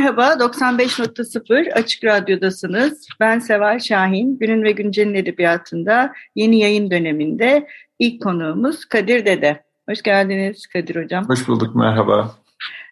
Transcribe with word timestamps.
Merhaba, 0.00 0.28
95.0 0.32 1.72
Açık 1.72 2.04
Radyo'dasınız. 2.04 3.08
Ben 3.20 3.38
Seval 3.38 3.78
Şahin. 3.78 4.38
Günün 4.38 4.62
ve 4.62 4.72
Güncel'in 4.72 5.14
edebiyatında 5.14 6.12
yeni 6.34 6.58
yayın 6.58 6.90
döneminde 6.90 7.68
ilk 7.98 8.22
konuğumuz 8.22 8.84
Kadir 8.84 9.26
Dede. 9.26 9.62
Hoş 9.88 10.02
geldiniz 10.02 10.66
Kadir 10.66 11.04
Hocam. 11.04 11.28
Hoş 11.28 11.48
bulduk, 11.48 11.76
merhaba. 11.76 12.34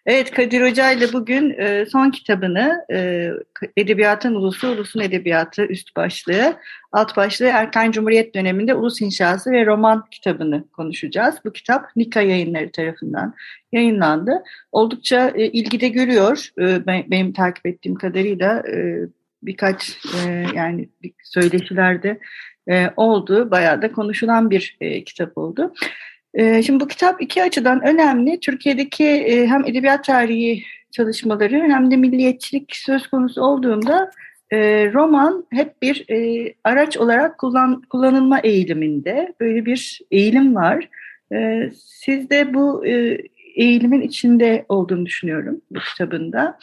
Evet 0.05 0.31
Kadir 0.31 0.61
Hoca 0.61 0.91
ile 0.91 1.13
bugün 1.13 1.55
e, 1.59 1.85
son 1.85 2.11
kitabını 2.11 2.85
e, 2.91 3.29
Edebiyatın 3.77 4.35
Ulusu, 4.35 4.67
Ulusun 4.67 4.99
Edebiyatı 4.99 5.65
üst 5.65 5.95
başlığı, 5.95 6.57
alt 6.91 7.17
başlığı 7.17 7.45
Erken 7.45 7.91
Cumhuriyet 7.91 8.35
döneminde 8.35 8.75
Ulus 8.75 9.01
İnşası 9.01 9.51
ve 9.51 9.65
roman 9.65 10.05
kitabını 10.11 10.69
konuşacağız. 10.69 11.35
Bu 11.45 11.53
kitap 11.53 11.95
Nika 11.95 12.21
yayınları 12.21 12.71
tarafından 12.71 13.33
yayınlandı. 13.71 14.43
Oldukça 14.71 15.31
e, 15.35 15.47
ilgide 15.47 15.87
görüyor 15.87 16.49
e, 16.59 16.85
ben, 16.85 17.03
benim 17.07 17.33
takip 17.33 17.65
ettiğim 17.65 17.95
kadarıyla 17.95 18.63
e, 18.67 18.99
birkaç 19.43 19.97
e, 20.15 20.45
yani 20.55 20.89
söyleşilerde 21.23 22.19
e, 22.69 22.89
oldu. 22.97 23.51
Bayağı 23.51 23.81
da 23.81 23.91
konuşulan 23.91 24.49
bir 24.49 24.77
e, 24.81 25.03
kitap 25.03 25.37
oldu. 25.37 25.73
Ee, 26.33 26.63
şimdi 26.63 26.79
bu 26.79 26.87
kitap 26.87 27.21
iki 27.21 27.43
açıdan 27.43 27.87
önemli. 27.87 28.39
Türkiye'deki 28.39 29.05
e, 29.05 29.47
hem 29.47 29.65
edebiyat 29.65 30.03
tarihi 30.03 30.63
çalışmaları 30.91 31.55
hem 31.55 31.91
de 31.91 31.97
milliyetçilik 31.97 32.75
söz 32.75 33.07
konusu 33.07 33.41
olduğunda 33.41 34.11
e, 34.51 34.57
roman 34.93 35.45
hep 35.53 35.81
bir 35.81 36.05
e, 36.09 36.53
araç 36.63 36.97
olarak 36.97 37.37
kullan, 37.37 37.81
kullanılma 37.81 38.39
eğiliminde. 38.39 39.33
Böyle 39.39 39.65
bir 39.65 40.01
eğilim 40.11 40.55
var. 40.55 40.89
Siz 41.75 42.29
de 42.29 42.53
bu 42.53 42.85
eğilimin 43.55 44.01
içinde 44.01 44.65
olduğunu 44.69 45.05
düşünüyorum 45.05 45.61
bu 45.71 45.79
kitabında. 45.79 46.59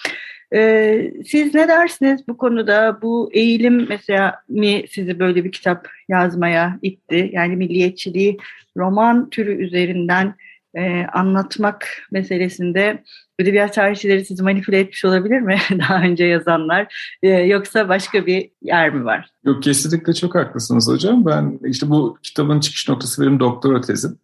Siz 1.27 1.55
ne 1.55 1.69
dersiniz 1.69 2.29
bu 2.29 2.37
konuda? 2.37 2.99
Bu 3.03 3.31
eğilim 3.33 3.89
mesela 3.89 4.35
mi 4.49 4.85
sizi 4.91 5.19
böyle 5.19 5.45
bir 5.45 5.53
kitap 5.53 5.89
yazmaya 6.09 6.79
itti? 6.83 7.31
Yani 7.33 7.57
milliyetçiliği 7.57 8.37
roman 8.77 9.31
türü 9.31 9.65
üzerinden 9.65 10.35
e, 10.77 11.07
anlatmak 11.13 11.89
meselesinde 12.13 13.03
edebiyat 13.39 13.75
tarihçileri 13.75 14.25
sizi 14.25 14.43
manipüle 14.43 14.79
etmiş 14.79 15.05
olabilir 15.05 15.41
mi 15.41 15.57
daha 15.79 16.03
önce 16.03 16.25
yazanlar 16.25 17.13
e, 17.23 17.29
yoksa 17.29 17.89
başka 17.89 18.27
bir 18.27 18.51
yer 18.63 18.95
mi 18.95 19.05
var? 19.05 19.31
Yok 19.45 19.63
kesinlikle 19.63 20.15
çok 20.15 20.35
haklısınız 20.35 20.89
hocam. 20.89 21.27
Ben 21.27 21.59
işte 21.65 21.91
bu 21.91 22.19
kitabın 22.23 22.61
çıkış 22.61 22.89
noktası 22.89 23.23
benim 23.23 23.41
doktora 23.41 23.81
tezim. 23.81 24.19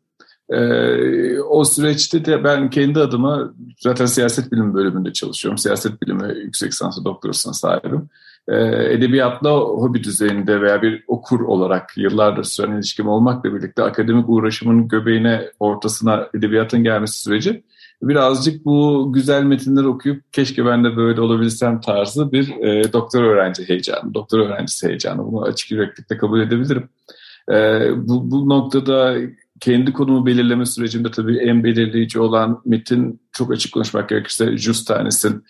Ee, 0.52 1.40
o 1.40 1.64
süreçte 1.64 2.24
de 2.24 2.44
ben 2.44 2.70
kendi 2.70 3.00
adıma 3.00 3.54
zaten 3.78 4.06
siyaset 4.06 4.52
bilimi 4.52 4.74
bölümünde 4.74 5.12
çalışıyorum. 5.12 5.58
Siyaset 5.58 6.02
bilimi 6.02 6.38
yüksek 6.38 6.72
lisansı 6.72 7.04
doktorasına 7.04 7.52
sahibim. 7.52 8.08
Ee, 8.48 8.56
edebiyatla 8.92 9.50
hobi 9.50 10.04
düzeyinde 10.04 10.60
veya 10.60 10.82
bir 10.82 11.04
okur 11.06 11.40
olarak 11.40 11.96
yıllardır 11.96 12.44
süren 12.44 12.76
ilişkim 12.76 13.08
olmakla 13.08 13.54
birlikte 13.54 13.82
akademik 13.82 14.28
uğraşımın 14.28 14.88
göbeğine, 14.88 15.50
ortasına 15.60 16.28
edebiyatın 16.34 16.84
gelmesi 16.84 17.20
süreci 17.20 17.62
birazcık 18.02 18.64
bu 18.64 19.10
güzel 19.12 19.42
metinler 19.42 19.84
okuyup 19.84 20.32
keşke 20.32 20.66
ben 20.66 20.84
de 20.84 20.96
böyle 20.96 21.20
olabilsem 21.20 21.80
tarzı 21.80 22.32
bir 22.32 22.48
e, 22.48 22.92
doktor 22.92 23.22
öğrenci 23.22 23.68
heyecanı, 23.68 24.14
doktor 24.14 24.38
öğrencisi 24.38 24.88
heyecanı. 24.88 25.26
Bunu 25.26 25.42
açık 25.42 25.70
yüreklikle 25.70 26.16
kabul 26.16 26.40
edebilirim. 26.40 26.88
E, 27.52 27.54
bu, 27.96 28.30
bu 28.30 28.48
noktada 28.48 29.16
kendi 29.62 29.92
konumu 29.92 30.26
belirleme 30.26 30.66
sürecinde 30.66 31.10
tabii 31.10 31.38
en 31.38 31.64
belirleyici 31.64 32.20
olan 32.20 32.62
metin 32.64 33.20
çok 33.32 33.52
açık 33.52 33.74
konuşmak 33.74 34.08
gerekirse 34.08 34.56
Just 34.56 34.88
Tanes'in 34.88 35.44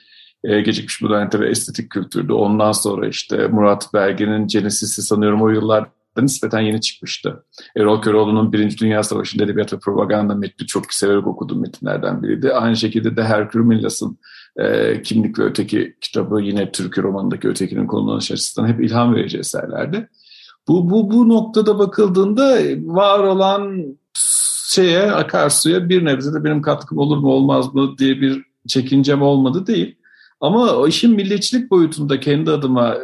e, 0.44 0.60
gecikmiş 0.60 1.02
modernite 1.02 1.40
ve 1.40 1.48
estetik 1.48 1.90
kültürdü. 1.90 2.32
Ondan 2.32 2.72
sonra 2.72 3.08
işte 3.08 3.48
Murat 3.48 3.94
Belge'nin 3.94 4.46
Genesis'i 4.46 5.02
sanıyorum 5.02 5.42
o 5.42 5.48
yıllarda 5.48 5.90
nispeten 6.16 6.60
yeni 6.60 6.80
çıkmıştı. 6.80 7.44
Erol 7.76 8.02
Köroğlu'nun 8.02 8.52
Birinci 8.52 8.78
Dünya 8.78 9.02
Savaşı'nda 9.02 9.44
edebiyat 9.44 9.72
ve 9.72 9.78
propaganda 9.78 10.34
metni 10.34 10.66
çok 10.66 10.92
severek 10.92 11.26
okuduğum 11.26 11.60
metinlerden 11.60 12.22
biriydi. 12.22 12.52
Aynı 12.52 12.76
şekilde 12.76 13.16
de 13.16 13.24
Herkül 13.24 13.60
Millas'ın 13.60 14.18
e, 14.56 15.02
Kimlik 15.02 15.38
ve 15.38 15.42
Öteki 15.42 15.96
kitabı 16.00 16.40
yine 16.42 16.72
Türkü 16.72 17.02
romanındaki 17.02 17.48
ötekinin 17.48 17.86
konumlanış 17.86 18.30
açısından 18.30 18.68
hep 18.68 18.80
ilham 18.80 19.14
verici 19.14 19.38
eserlerdi. 19.38 20.08
Bu, 20.68 20.90
bu, 20.90 21.10
bu 21.10 21.28
noktada 21.28 21.78
bakıldığında 21.78 22.58
var 22.82 23.18
olan 23.18 23.84
şeye 24.74 25.12
akarsuya 25.12 25.88
bir 25.88 26.04
nebze 26.04 26.34
de 26.34 26.44
benim 26.44 26.62
katkım 26.62 26.98
olur 26.98 27.16
mu 27.16 27.28
olmaz 27.28 27.74
mı 27.74 27.98
diye 27.98 28.20
bir 28.20 28.44
çekincem 28.68 29.22
olmadı 29.22 29.66
değil. 29.66 29.96
Ama 30.40 30.72
o 30.72 30.88
işin 30.88 31.16
milliyetçilik 31.16 31.70
boyutunda 31.70 32.20
kendi 32.20 32.50
adıma 32.50 32.96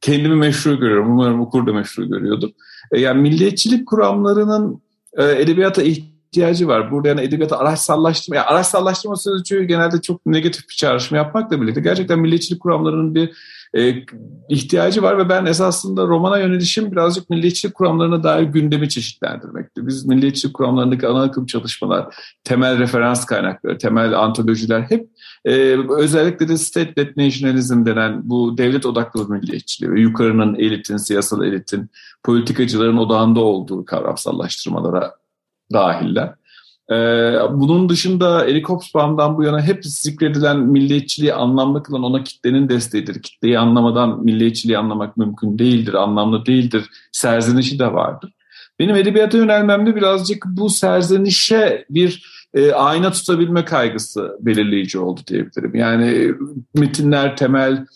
kendimi 0.00 0.34
meşru 0.34 0.80
görüyorum. 0.80 1.10
Umarım 1.10 1.40
okur 1.40 1.66
da 1.66 1.72
meşru 1.72 2.08
görüyordur. 2.08 2.48
E, 2.92 3.00
yani 3.00 3.22
milliyetçilik 3.22 3.86
kuramlarının 3.86 4.82
e, 5.18 5.24
edebiyata 5.24 5.82
ihtiyacı 5.82 6.13
var. 6.68 6.90
Burada 6.90 7.08
yani 7.08 7.20
edebiyata 7.20 7.58
araçsallaştırma, 7.58 8.36
yani 8.36 8.46
araçsallaştırma 8.46 9.16
sözcüğü 9.16 9.64
genelde 9.64 10.00
çok 10.00 10.26
negatif 10.26 10.68
bir 10.68 10.74
çağrışım 10.74 11.16
yapmakla 11.16 11.62
birlikte 11.62 11.80
gerçekten 11.80 12.18
milliyetçilik 12.18 12.60
kuramlarının 12.60 13.14
bir 13.14 13.30
e, 13.74 13.94
ihtiyacı 14.48 15.02
var 15.02 15.18
ve 15.18 15.28
ben 15.28 15.46
esasında 15.46 16.06
romana 16.06 16.38
yönelişim 16.38 16.92
birazcık 16.92 17.30
milliyetçilik 17.30 17.74
kuramlarına 17.74 18.22
dair 18.22 18.42
gündemi 18.42 18.88
çeşitlendirmekti. 18.88 19.86
Biz 19.86 20.06
milliyetçilik 20.06 20.54
kuramlarındaki 20.54 21.06
ana 21.06 21.22
akım 21.22 21.46
çalışmalar, 21.46 22.16
temel 22.44 22.78
referans 22.78 23.26
kaynakları, 23.26 23.78
temel 23.78 24.18
antolojiler 24.18 24.80
hep 24.80 25.08
e, 25.44 25.76
özellikle 25.90 26.48
de 26.48 26.52
state-led 26.52 27.24
nationalism 27.24 27.86
denen 27.86 28.20
bu 28.24 28.58
devlet 28.58 28.86
odaklı 28.86 29.28
milliyetçiliği 29.28 29.92
ve 29.92 30.00
yukarının 30.00 30.54
elitin, 30.54 30.96
siyasal 30.96 31.44
elitin, 31.44 31.90
politikacıların 32.24 32.96
odağında 32.96 33.40
olduğu 33.40 33.84
kavramsallaştırmalara 33.84 35.23
dahiller. 35.72 36.34
Ee, 36.90 36.94
bunun 37.50 37.88
dışında 37.88 38.46
Eric 38.46 38.64
Hobsbawm'dan 38.64 39.36
bu 39.36 39.44
yana 39.44 39.62
hep 39.62 39.84
zikredilen 39.84 40.58
milliyetçiliği 40.58 41.34
anlamlı 41.34 41.82
kılan 41.82 42.02
ona 42.02 42.24
kitlenin 42.24 42.68
desteğidir. 42.68 43.22
Kitleyi 43.22 43.58
anlamadan 43.58 44.24
milliyetçiliği 44.24 44.78
anlamak 44.78 45.16
mümkün 45.16 45.58
değildir, 45.58 45.94
anlamlı 45.94 46.46
değildir. 46.46 46.84
Serzenişi 47.12 47.78
de 47.78 47.92
vardır. 47.92 48.32
Benim 48.78 48.96
edebiyata 48.96 49.38
yönelmemde 49.38 49.96
birazcık 49.96 50.44
bu 50.46 50.70
serzenişe 50.70 51.84
bir 51.90 52.34
e, 52.54 52.72
ayna 52.72 53.10
tutabilme 53.12 53.64
kaygısı 53.64 54.36
belirleyici 54.40 54.98
oldu 54.98 55.20
diyebilirim. 55.26 55.74
Yani 55.74 56.34
metinler 56.74 57.36
temel 57.36 57.86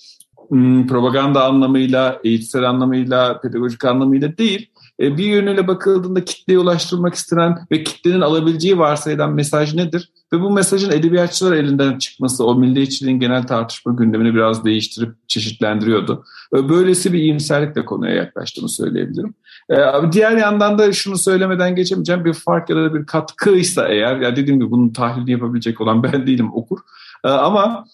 hmm, 0.49 0.87
propaganda 0.87 1.45
anlamıyla, 1.45 2.21
eğitsel 2.25 2.69
anlamıyla, 2.69 3.41
pedagojik 3.41 3.85
anlamıyla 3.85 4.39
değil, 4.39 4.71
e, 4.71 4.78
bir 5.01 5.25
yönüyle 5.25 5.69
bakıldığında 5.69 6.25
kitleye 6.25 6.59
ulaştırılmak 6.59 7.15
istenen 7.15 7.59
ve 7.73 7.85
kitlenin 7.85 8.21
alabileceği 8.21 8.79
varsayılan 8.79 9.33
mesaj 9.33 9.75
nedir? 9.75 10.12
Ve 10.33 10.41
bu 10.41 10.50
mesajın 10.50 10.91
edebiyatçılar 10.91 11.53
elinden 11.53 11.99
çıkması 11.99 12.45
o 12.45 12.55
milliyetçiliğin 12.55 13.21
genel 13.21 13.47
tartışma 13.47 13.93
gündemini 13.93 14.35
biraz 14.35 14.65
değiştirip 14.65 15.29
çeşitlendiriyordu. 15.29 16.25
Böylesi 16.53 17.12
bir 17.12 17.19
iyimserlikle 17.19 17.85
konuya 17.85 18.15
yaklaştığını 18.15 18.69
söyleyebilirim. 18.69 19.35
E, 19.71 19.77
diğer 20.12 20.37
yandan 20.37 20.79
da 20.79 20.93
şunu 20.93 21.19
söylemeden 21.19 21.77
geçemeyeceğim 21.77 22.25
bir 22.25 22.33
fark 22.33 22.71
ya 22.71 22.77
da 22.77 22.94
bir 22.94 23.06
katkıysa 23.06 23.89
eğer, 23.89 24.17
ya 24.21 24.37
dediğim 24.37 24.61
gibi 24.61 24.71
bunun 24.71 24.89
tahlilini 24.89 25.31
yapabilecek 25.31 25.81
olan 25.81 26.03
ben 26.03 26.12
değilim 26.27 26.53
okur. 26.53 26.79
E, 27.25 27.29
ama 27.29 27.85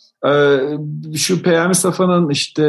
şu 1.17 1.43
Peyami 1.43 1.75
Safa'nın 1.75 2.31
işte 2.31 2.63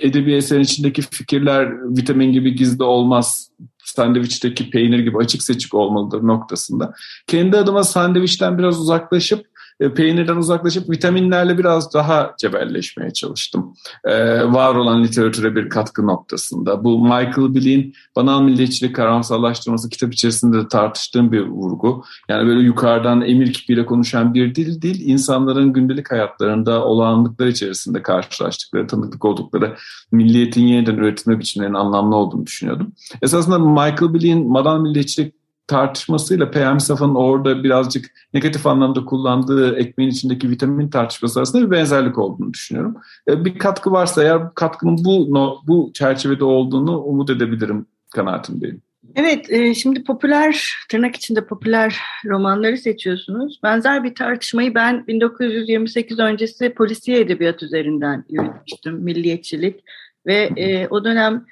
edebi 0.00 0.34
eserin 0.34 0.60
içindeki 0.60 1.02
fikirler 1.02 1.96
vitamin 1.96 2.32
gibi 2.32 2.54
gizli 2.54 2.82
olmaz, 2.84 3.50
sandviçteki 3.84 4.70
peynir 4.70 4.98
gibi 4.98 5.18
açık 5.18 5.42
seçik 5.42 5.74
olmalıdır 5.74 6.26
noktasında. 6.26 6.92
Kendi 7.26 7.56
adıma 7.56 7.84
sandviçten 7.84 8.58
biraz 8.58 8.80
uzaklaşıp 8.80 9.46
peynirden 9.78 10.36
uzaklaşıp 10.36 10.90
vitaminlerle 10.90 11.58
biraz 11.58 11.94
daha 11.94 12.34
cebelleşmeye 12.38 13.10
çalıştım. 13.10 13.74
E, 14.04 14.44
var 14.44 14.74
olan 14.74 15.04
literatüre 15.04 15.56
bir 15.56 15.68
katkı 15.68 16.06
noktasında. 16.06 16.84
Bu 16.84 17.02
Michael 17.02 17.54
Bill'in 17.54 17.94
banal 18.16 18.42
milliyetçilik 18.42 18.96
karamsallaştırması 18.96 19.88
kitap 19.88 20.12
içerisinde 20.12 20.58
de 20.58 20.68
tartıştığım 20.68 21.32
bir 21.32 21.40
vurgu. 21.40 22.04
Yani 22.28 22.48
böyle 22.48 22.60
yukarıdan 22.60 23.20
emir 23.20 23.52
kipiyle 23.52 23.86
konuşan 23.86 24.34
bir 24.34 24.54
dil 24.54 24.82
değil, 24.82 25.02
insanların 25.06 25.72
gündelik 25.72 26.10
hayatlarında 26.10 26.84
olağanlıklar 26.84 27.46
içerisinde 27.46 28.02
karşılaştıkları, 28.02 28.86
tanıklık 28.86 29.24
oldukları 29.24 29.76
milliyetin 30.12 30.66
yeniden 30.66 30.96
üretilme 30.96 31.38
biçimlerinin 31.38 31.74
anlamlı 31.74 32.16
olduğunu 32.16 32.46
düşünüyordum. 32.46 32.92
Esasında 33.22 33.58
Michael 33.58 34.14
Bill'in 34.14 34.54
banal 34.54 34.80
milliyetçilik 34.80 35.37
tartışmasıyla 35.68 36.50
Peyami 36.50 36.80
Safa'nın 36.80 37.14
orada 37.14 37.64
birazcık 37.64 38.10
negatif 38.34 38.66
anlamda 38.66 39.04
kullandığı 39.04 39.76
ekmeğin 39.76 40.10
içindeki 40.10 40.50
vitamin 40.50 40.88
tartışması 40.88 41.40
arasında 41.40 41.66
bir 41.66 41.70
benzerlik 41.70 42.18
olduğunu 42.18 42.52
düşünüyorum. 42.52 42.96
E, 43.28 43.44
bir 43.44 43.58
katkı 43.58 43.92
varsa 43.92 44.22
eğer 44.22 44.54
katkının 44.54 45.04
bu 45.04 45.28
bu 45.66 45.90
çerçevede 45.94 46.44
olduğunu 46.44 47.00
umut 47.00 47.30
edebilirim 47.30 47.86
kanaatindeyim. 48.14 48.82
Evet, 49.16 49.52
e, 49.52 49.74
şimdi 49.74 50.04
popüler, 50.04 50.68
tırnak 50.88 51.16
içinde 51.16 51.46
popüler 51.46 51.98
romanları 52.24 52.76
seçiyorsunuz. 52.76 53.60
Benzer 53.62 54.04
bir 54.04 54.14
tartışmayı 54.14 54.74
ben 54.74 55.06
1928 55.06 56.18
öncesi 56.18 56.74
polisiye 56.74 57.20
edebiyat 57.20 57.62
üzerinden 57.62 58.24
yürütmüştüm, 58.28 58.94
milliyetçilik. 58.94 59.84
Ve 60.26 60.50
e, 60.56 60.88
o 60.88 61.04
dönem 61.04 61.44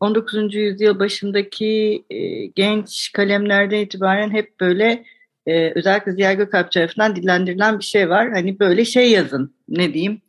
19. 0.00 0.54
Ee, 0.56 0.58
yüzyıl 0.58 0.98
başındaki 0.98 2.04
e, 2.10 2.46
genç 2.46 3.12
kalemlerden 3.12 3.78
itibaren 3.78 4.30
hep 4.30 4.60
böyle 4.60 5.04
e, 5.46 5.72
özellikle 5.74 6.12
Ziya 6.12 6.32
Gökalp 6.32 6.72
tarafından 6.72 7.16
dillendirilen 7.16 7.78
bir 7.78 7.84
şey 7.84 8.08
var. 8.08 8.32
Hani 8.32 8.58
böyle 8.60 8.84
şey 8.84 9.10
yazın 9.10 9.54
ne 9.68 9.94
diyeyim 9.94 10.22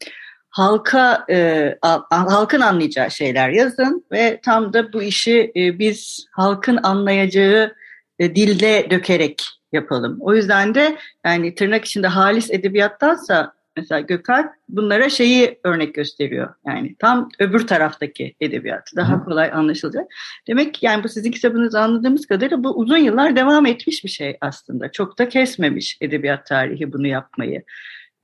halka 0.50 1.26
e, 1.30 1.76
halkın 2.10 2.62
anlayacağı 2.62 3.12
şeyler 3.12 3.50
yazın 3.50 4.06
ve 4.12 4.40
tam 4.44 4.74
da 4.74 4.94
bu 4.94 5.04
işi 5.04 5.52
biz 5.56 6.26
halkın 6.32 6.80
anlayacağı 6.84 7.76
dilde 8.20 8.88
dökerek 8.90 9.44
yapalım. 9.72 10.18
O 10.22 10.36
yüzden 10.36 10.76
de 10.76 10.98
yani 11.26 11.56
tırnak 11.56 11.86
içinde 11.86 12.08
halis 12.08 12.52
edebiyattansa 12.52 13.54
mesela 13.78 14.02
Gökalp 14.02 14.52
bunlara 14.70 15.10
şeyi 15.10 15.60
örnek 15.64 15.96
gösteriyor. 15.96 16.54
Yani 16.68 16.96
tam 17.00 17.30
öbür 17.40 17.68
taraftaki 17.68 18.36
edebiyat 18.42 18.90
daha 18.96 19.16
Hı. 19.16 19.26
kolay 19.26 19.52
anlaşılacak. 19.54 20.06
Demek 20.48 20.84
yani 20.84 21.04
bu 21.04 21.10
sizin 21.10 21.32
kitabınızı 21.32 21.80
anladığımız 21.80 22.26
kadarıyla 22.26 22.64
bu 22.64 22.70
uzun 22.70 22.98
yıllar 22.98 23.36
devam 23.36 23.66
etmiş 23.66 24.04
bir 24.04 24.10
şey 24.10 24.38
aslında. 24.42 24.92
Çok 24.92 25.20
da 25.20 25.30
kesmemiş 25.30 25.98
edebiyat 26.02 26.46
tarihi 26.46 26.94
bunu 26.94 27.08
yapmayı. 27.08 27.64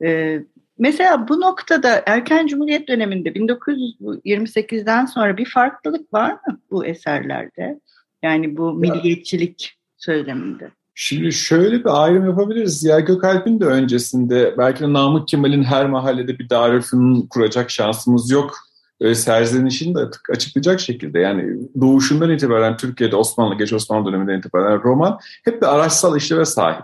Ee, 0.03 0.39
mesela 0.77 1.27
bu 1.27 1.41
noktada 1.41 2.03
erken 2.05 2.47
Cumhuriyet 2.47 2.87
döneminde 2.87 3.29
1928'den 3.29 5.05
sonra 5.05 5.37
bir 5.37 5.45
farklılık 5.45 6.13
var 6.13 6.31
mı 6.31 6.61
bu 6.71 6.85
eserlerde? 6.85 7.79
Yani 8.23 8.57
bu 8.57 8.73
milliyetçilik 8.73 9.77
söyleminde. 9.97 10.71
Şimdi 11.01 11.31
şöyle 11.31 11.79
bir 11.79 12.03
ayrım 12.03 12.25
yapabiliriz. 12.25 12.79
Ziya 12.79 12.99
Gökalp'in 12.99 13.59
de 13.59 13.65
öncesinde 13.65 14.55
belki 14.57 14.83
de 14.83 14.93
Namık 14.93 15.27
Kemal'in 15.27 15.63
her 15.63 15.89
mahallede 15.89 16.39
bir 16.39 16.49
Darülfünun 16.49 17.27
kuracak 17.27 17.71
şansımız 17.71 18.31
yok 18.31 18.55
e, 18.99 19.15
serzenişini 19.15 19.95
de 19.95 19.99
açıklayacak 20.29 20.79
şekilde 20.79 21.19
yani 21.19 21.57
doğuşundan 21.81 22.29
itibaren 22.29 22.77
Türkiye'de 22.77 23.15
Osmanlı, 23.15 23.57
geç 23.57 23.73
Osmanlı 23.73 24.11
döneminden 24.11 24.39
itibaren 24.39 24.83
roman 24.83 25.19
hep 25.45 25.61
bir 25.61 25.75
araçsal 25.75 26.17
işleve 26.17 26.45
sahip. 26.45 26.83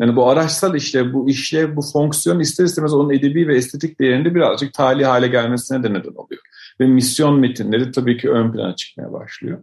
Yani 0.00 0.16
bu 0.16 0.28
araçsal 0.28 0.74
işlev, 0.74 1.12
bu 1.12 1.30
işlev, 1.30 1.76
bu 1.76 1.82
fonksiyon 1.92 2.40
ister 2.40 2.64
istemez 2.64 2.94
onun 2.94 3.10
edebi 3.10 3.48
ve 3.48 3.56
estetik 3.56 4.00
değerinde 4.00 4.34
birazcık 4.34 4.74
tali 4.74 5.04
hale 5.04 5.28
gelmesine 5.28 5.82
de 5.82 5.90
neden 5.90 6.14
oluyor. 6.14 6.42
Ve 6.80 6.86
misyon 6.86 7.40
metinleri 7.40 7.92
tabii 7.92 8.16
ki 8.18 8.30
ön 8.30 8.52
plana 8.52 8.76
çıkmaya 8.76 9.12
başlıyor. 9.12 9.58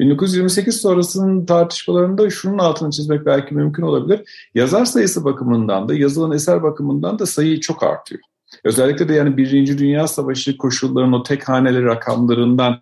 1928 0.00 0.80
sonrasının 0.80 1.46
tartışmalarında 1.46 2.30
şunun 2.30 2.58
altını 2.58 2.90
çizmek 2.90 3.26
belki 3.26 3.54
mümkün 3.54 3.82
olabilir. 3.82 4.50
Yazar 4.54 4.84
sayısı 4.84 5.24
bakımından 5.24 5.88
da 5.88 5.94
yazılan 5.94 6.32
eser 6.32 6.62
bakımından 6.62 7.18
da 7.18 7.26
sayı 7.26 7.60
çok 7.60 7.82
artıyor. 7.82 8.20
Özellikle 8.64 9.08
de 9.08 9.14
yani 9.14 9.36
Birinci 9.36 9.78
Dünya 9.78 10.08
Savaşı 10.08 10.56
koşullarının 10.56 11.12
o 11.12 11.22
tek 11.22 11.48
haneli 11.48 11.84
rakamlarından 11.84 12.80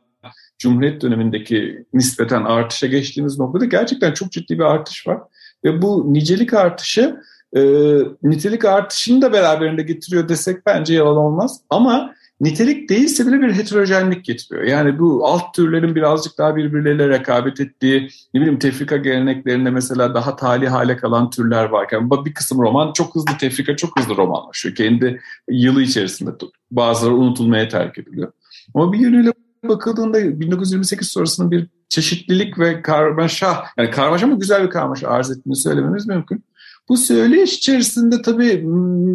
Cumhuriyet 0.58 1.02
dönemindeki 1.02 1.84
nispeten 1.92 2.44
artışa 2.44 2.86
geçtiğimiz 2.86 3.38
noktada 3.38 3.64
gerçekten 3.64 4.12
çok 4.12 4.32
ciddi 4.32 4.58
bir 4.58 4.64
artış 4.64 5.06
var. 5.06 5.18
Ve 5.64 5.82
bu 5.82 6.12
nicelik 6.12 6.54
artışı 6.54 7.20
e, 7.56 7.62
nitelik 8.22 8.64
artışını 8.64 9.22
da 9.22 9.32
beraberinde 9.32 9.82
getiriyor 9.82 10.28
desek 10.28 10.66
bence 10.66 10.94
yalan 10.94 11.16
olmaz. 11.16 11.60
Ama 11.70 12.14
nitelik 12.40 12.88
değilse 12.88 13.26
bile 13.26 13.40
bir 13.40 13.52
heterojenlik 13.52 14.24
getiriyor. 14.24 14.64
Yani 14.64 14.98
bu 14.98 15.26
alt 15.26 15.54
türlerin 15.54 15.94
birazcık 15.94 16.38
daha 16.38 16.56
birbirleriyle 16.56 17.08
rekabet 17.08 17.60
ettiği, 17.60 18.08
ne 18.34 18.40
bileyim 18.40 18.58
tefrika 18.58 18.96
geleneklerinde 18.96 19.70
mesela 19.70 20.14
daha 20.14 20.36
tali 20.36 20.68
hale 20.68 20.96
kalan 20.96 21.30
türler 21.30 21.64
varken 21.64 22.10
bir 22.10 22.34
kısım 22.34 22.58
roman 22.58 22.92
çok 22.92 23.14
hızlı 23.14 23.38
tefrika, 23.40 23.76
çok 23.76 24.00
hızlı 24.00 24.16
romanlaşıyor. 24.16 24.74
Kendi 24.74 25.20
yılı 25.50 25.82
içerisinde 25.82 26.30
bazıları 26.70 27.14
unutulmaya 27.14 27.68
terk 27.68 27.98
ediliyor. 27.98 28.32
Ama 28.74 28.92
bir 28.92 28.98
yönüyle 28.98 29.32
bakıldığında 29.64 30.40
1928 30.40 31.08
sonrasının 31.08 31.50
bir 31.50 31.66
çeşitlilik 31.88 32.58
ve 32.58 32.82
karmaşa, 32.82 33.64
yani 33.78 33.90
karmaşa 33.90 34.26
ama 34.26 34.34
güzel 34.34 34.64
bir 34.64 34.70
karmaşa 34.70 35.08
arz 35.08 35.30
ettiğini 35.30 35.56
söylememiz 35.56 36.06
mümkün. 36.06 36.44
Bu 36.88 36.96
söyleyiş 36.96 37.54
içerisinde 37.54 38.22
tabii 38.22 38.62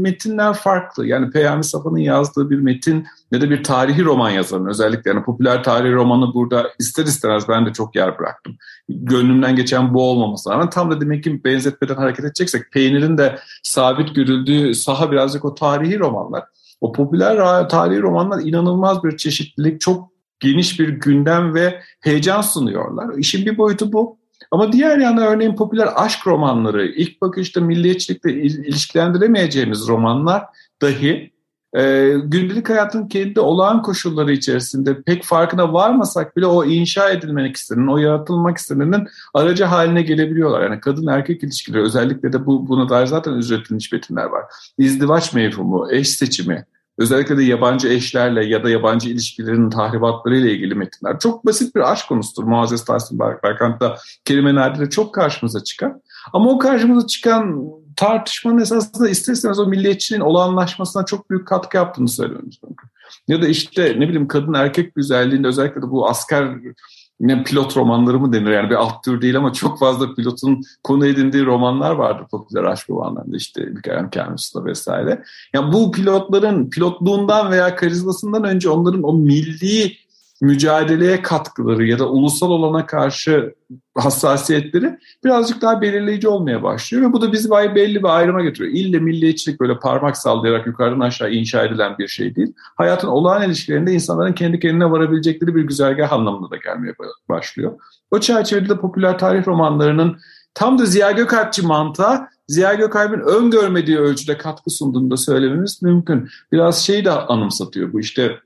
metinler 0.01 0.53
farklı. 0.53 1.07
Yani 1.07 1.31
Peyami 1.31 1.63
Safa'nın 1.63 1.97
yazdığı 1.97 2.49
bir 2.49 2.59
metin 2.59 3.07
ya 3.31 3.41
da 3.41 3.49
bir 3.49 3.63
tarihi 3.63 4.03
roman 4.03 4.29
yazarın 4.29 4.65
özellikle 4.65 5.11
yani 5.11 5.23
popüler 5.23 5.63
tarihi 5.63 5.93
romanı 5.93 6.33
burada 6.33 6.69
ister 6.79 7.05
istemez 7.05 7.43
ben 7.49 7.65
de 7.65 7.73
çok 7.73 7.95
yer 7.95 8.19
bıraktım. 8.19 8.57
Gönlümden 8.89 9.55
geçen 9.55 9.93
bu 9.93 10.09
olmaması 10.09 10.49
rağmen 10.49 10.69
tam 10.69 10.91
da 10.91 11.01
demek 11.01 11.23
ki 11.23 11.43
benzetmeden 11.43 11.95
hareket 11.95 12.25
edeceksek 12.25 12.71
peynirin 12.71 13.17
de 13.17 13.39
sabit 13.63 14.15
görüldüğü 14.15 14.75
saha 14.75 15.11
birazcık 15.11 15.45
o 15.45 15.55
tarihi 15.55 15.99
romanlar. 15.99 16.43
O 16.81 16.91
popüler 16.91 17.69
tarihi 17.69 18.01
romanlar 18.01 18.41
inanılmaz 18.41 19.03
bir 19.03 19.17
çeşitlilik, 19.17 19.81
çok 19.81 20.11
geniş 20.39 20.79
bir 20.79 20.89
gündem 20.89 21.53
ve 21.53 21.81
heyecan 21.99 22.41
sunuyorlar. 22.41 23.17
İşin 23.17 23.45
bir 23.45 23.57
boyutu 23.57 23.93
bu. 23.93 24.20
Ama 24.51 24.71
diğer 24.71 24.97
yana 24.97 25.21
örneğin 25.21 25.55
popüler 25.55 25.89
aşk 25.95 26.27
romanları, 26.27 26.87
ilk 26.87 27.21
bakışta 27.21 27.61
milliyetçilikle 27.61 28.33
ilişkilendiremeyeceğimiz 28.33 29.87
romanlar 29.87 30.43
dahi 30.81 31.31
e, 31.77 32.13
gündelik 32.23 32.69
hayatın 32.69 33.07
kendi 33.07 33.39
olağan 33.39 33.81
koşulları 33.81 34.31
içerisinde 34.31 35.01
pek 35.01 35.23
farkına 35.23 35.73
varmasak 35.73 36.37
bile 36.37 36.45
o 36.45 36.65
inşa 36.65 37.09
edilmek 37.09 37.55
istenen, 37.55 37.87
o 37.87 37.97
yaratılmak 37.97 38.57
istenenin 38.57 39.07
aracı 39.33 39.63
haline 39.63 40.01
gelebiliyorlar. 40.01 40.63
Yani 40.63 40.79
kadın 40.79 41.07
erkek 41.07 41.43
ilişkileri 41.43 41.83
özellikle 41.83 42.33
de 42.33 42.45
bu 42.45 42.67
buna 42.67 42.89
dair 42.89 43.05
zaten 43.05 43.31
üretilmiş 43.31 43.91
metinler 43.91 44.25
var. 44.25 44.43
İzdivaç 44.77 45.33
mevhumu, 45.33 45.91
eş 45.91 46.09
seçimi, 46.09 46.65
özellikle 47.01 47.37
de 47.37 47.43
yabancı 47.43 47.87
eşlerle 47.87 48.45
ya 48.45 48.63
da 48.63 48.69
yabancı 48.69 49.09
ilişkilerin 49.09 49.69
tahribatlarıyla 49.69 50.49
ilgili 50.49 50.75
metinler. 50.75 51.19
Çok 51.19 51.45
basit 51.45 51.75
bir 51.75 51.91
aşk 51.91 52.07
konusudur. 52.07 52.43
Muazzez 52.43 52.85
Tahsin 52.85 53.19
Berkant'ta 53.19 53.97
kelime 54.25 54.55
nadire 54.55 54.89
çok 54.89 55.13
karşımıza 55.13 55.63
çıkar. 55.63 55.93
Ama 56.33 56.49
o 56.49 56.59
karşımıza 56.59 57.07
çıkan 57.07 57.63
tartışmanın 57.95 58.61
esasında 58.61 59.09
ister 59.09 59.33
istemez 59.33 59.59
o 59.59 59.65
milliyetçiliğin 59.65 60.21
olanlaşmasına 60.21 61.05
çok 61.05 61.29
büyük 61.29 61.47
katkı 61.47 61.77
yaptığını 61.77 62.07
söylememiz. 62.07 62.59
Ya 63.27 63.41
da 63.41 63.47
işte 63.47 63.83
ne 63.83 64.07
bileyim 64.07 64.27
kadın 64.27 64.53
erkek 64.53 64.95
güzelliğinde 64.95 65.47
özellikle 65.47 65.81
de 65.81 65.89
bu 65.91 66.09
asker 66.09 66.43
ne 67.19 67.43
pilot 67.43 67.77
romanları 67.77 68.19
mı 68.19 68.33
denir 68.33 68.51
yani 68.51 68.69
bir 68.69 68.75
alt 68.75 69.03
tür 69.03 69.21
değil 69.21 69.37
ama 69.37 69.53
çok 69.53 69.79
fazla 69.79 70.13
pilotun 70.13 70.61
konu 70.83 71.05
edindiği 71.05 71.45
romanlar 71.45 71.91
vardır 71.91 72.25
popüler 72.31 72.63
aşk 72.63 72.89
romanlarında 72.89 73.37
işte 73.37 73.61
Mikael 73.61 74.09
Kermis'la 74.11 74.65
vesaire. 74.65 75.23
Yani 75.53 75.73
bu 75.73 75.91
pilotların 75.91 76.69
pilotluğundan 76.69 77.51
veya 77.51 77.75
karizmasından 77.75 78.43
önce 78.43 78.69
onların 78.69 79.03
o 79.03 79.13
milli 79.13 79.97
mücadeleye 80.41 81.21
katkıları 81.21 81.85
ya 81.85 81.99
da 81.99 82.09
ulusal 82.09 82.51
olana 82.51 82.85
karşı 82.85 83.55
hassasiyetleri 83.95 84.99
birazcık 85.23 85.61
daha 85.61 85.81
belirleyici 85.81 86.27
olmaya 86.27 86.63
başlıyor 86.63 87.09
ve 87.09 87.13
bu 87.13 87.21
da 87.21 87.31
bizi 87.31 87.51
belli 87.51 88.03
bir 88.03 88.17
ayrıma 88.17 88.41
getiriyor. 88.41 88.73
İlle 88.73 88.99
milliyetçilik 88.99 89.59
böyle 89.59 89.79
parmak 89.79 90.17
sallayarak 90.17 90.67
yukarıdan 90.67 90.99
aşağı 90.99 91.31
inşa 91.31 91.65
edilen 91.65 91.97
bir 91.97 92.07
şey 92.07 92.35
değil. 92.35 92.53
Hayatın 92.75 93.07
olağan 93.07 93.43
ilişkilerinde 93.43 93.93
insanların 93.93 94.33
kendi 94.33 94.59
kendine 94.59 94.91
varabilecekleri 94.91 95.55
bir 95.55 95.63
güzergah 95.63 96.11
anlamında 96.11 96.51
da 96.51 96.57
gelmeye 96.57 96.93
başlıyor. 97.29 97.79
O 98.11 98.19
çerçevede 98.19 98.69
de 98.69 98.77
popüler 98.77 99.19
tarih 99.19 99.47
romanlarının 99.47 100.17
tam 100.53 100.79
da 100.79 100.85
Ziya 100.85 101.11
Gökalpçi 101.11 101.61
mantığa 101.61 102.27
Ziya 102.47 102.73
Gökalp'in 102.73 103.19
öngörmediği 103.19 103.97
ölçüde 103.97 104.37
katkı 104.37 104.69
sunduğunu 104.69 105.11
da 105.11 105.17
söylememiz 105.17 105.81
mümkün. 105.81 106.29
Biraz 106.51 106.85
şeyi 106.85 107.05
de 107.05 107.11
anımsatıyor 107.11 107.93
bu 107.93 107.99
işte 107.99 108.37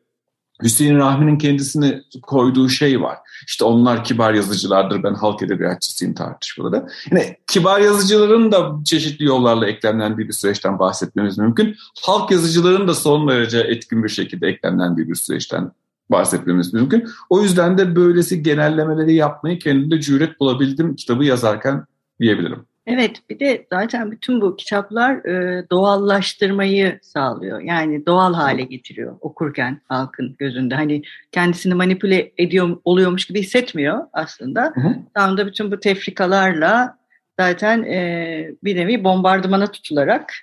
Hüseyin 0.63 0.97
Rahmi'nin 0.97 1.37
kendisini 1.37 2.03
koyduğu 2.21 2.69
şey 2.69 3.01
var. 3.01 3.17
İşte 3.47 3.65
onlar 3.65 4.03
kibar 4.03 4.33
yazıcılardır, 4.33 5.03
ben 5.03 5.13
halk 5.13 5.41
edebiyatçısıyım 5.41 6.13
tartışmaları. 6.13 6.87
Yine 7.11 7.37
kibar 7.47 7.79
yazıcıların 7.79 8.51
da 8.51 8.71
çeşitli 8.85 9.25
yollarla 9.25 9.67
eklemlendiği 9.67 10.27
bir 10.27 10.33
süreçten 10.33 10.79
bahsetmemiz 10.79 11.37
mümkün. 11.37 11.75
Halk 12.01 12.31
yazıcıların 12.31 12.87
da 12.87 12.93
son 12.93 13.27
derece 13.27 13.59
etkin 13.59 14.03
bir 14.03 14.09
şekilde 14.09 14.47
eklemlendiği 14.47 15.07
bir 15.07 15.15
süreçten 15.15 15.71
bahsetmemiz 16.09 16.73
mümkün. 16.73 17.07
O 17.29 17.41
yüzden 17.41 17.77
de 17.77 17.95
böylesi 17.95 18.43
genellemeleri 18.43 19.15
yapmayı 19.15 19.59
kendimde 19.59 20.01
cüret 20.01 20.39
bulabildim 20.39 20.95
kitabı 20.95 21.25
yazarken 21.25 21.85
diyebilirim. 22.19 22.65
Evet 22.87 23.21
bir 23.29 23.39
de 23.39 23.65
zaten 23.73 24.11
bütün 24.11 24.41
bu 24.41 24.55
kitaplar 24.55 25.25
e, 25.25 25.65
doğallaştırmayı 25.71 26.99
sağlıyor. 27.01 27.61
Yani 27.61 28.05
doğal 28.05 28.33
hale 28.33 28.63
getiriyor 28.63 29.17
okurken 29.21 29.81
halkın 29.87 30.35
gözünde. 30.39 30.75
Hani 30.75 31.01
kendisini 31.31 31.73
manipüle 31.73 32.31
ediyor 32.37 32.77
oluyormuş 32.83 33.25
gibi 33.25 33.41
hissetmiyor 33.41 33.99
aslında. 34.13 34.71
Hı 34.75 34.81
hı. 34.81 34.95
Tam 35.13 35.37
da 35.37 35.47
bütün 35.47 35.71
bu 35.71 35.79
tefrikalarla 35.79 36.97
zaten 37.39 37.83
e, 37.83 38.51
bir 38.63 38.75
nevi 38.75 39.03
bombardımana 39.03 39.67
tutularak 39.67 40.33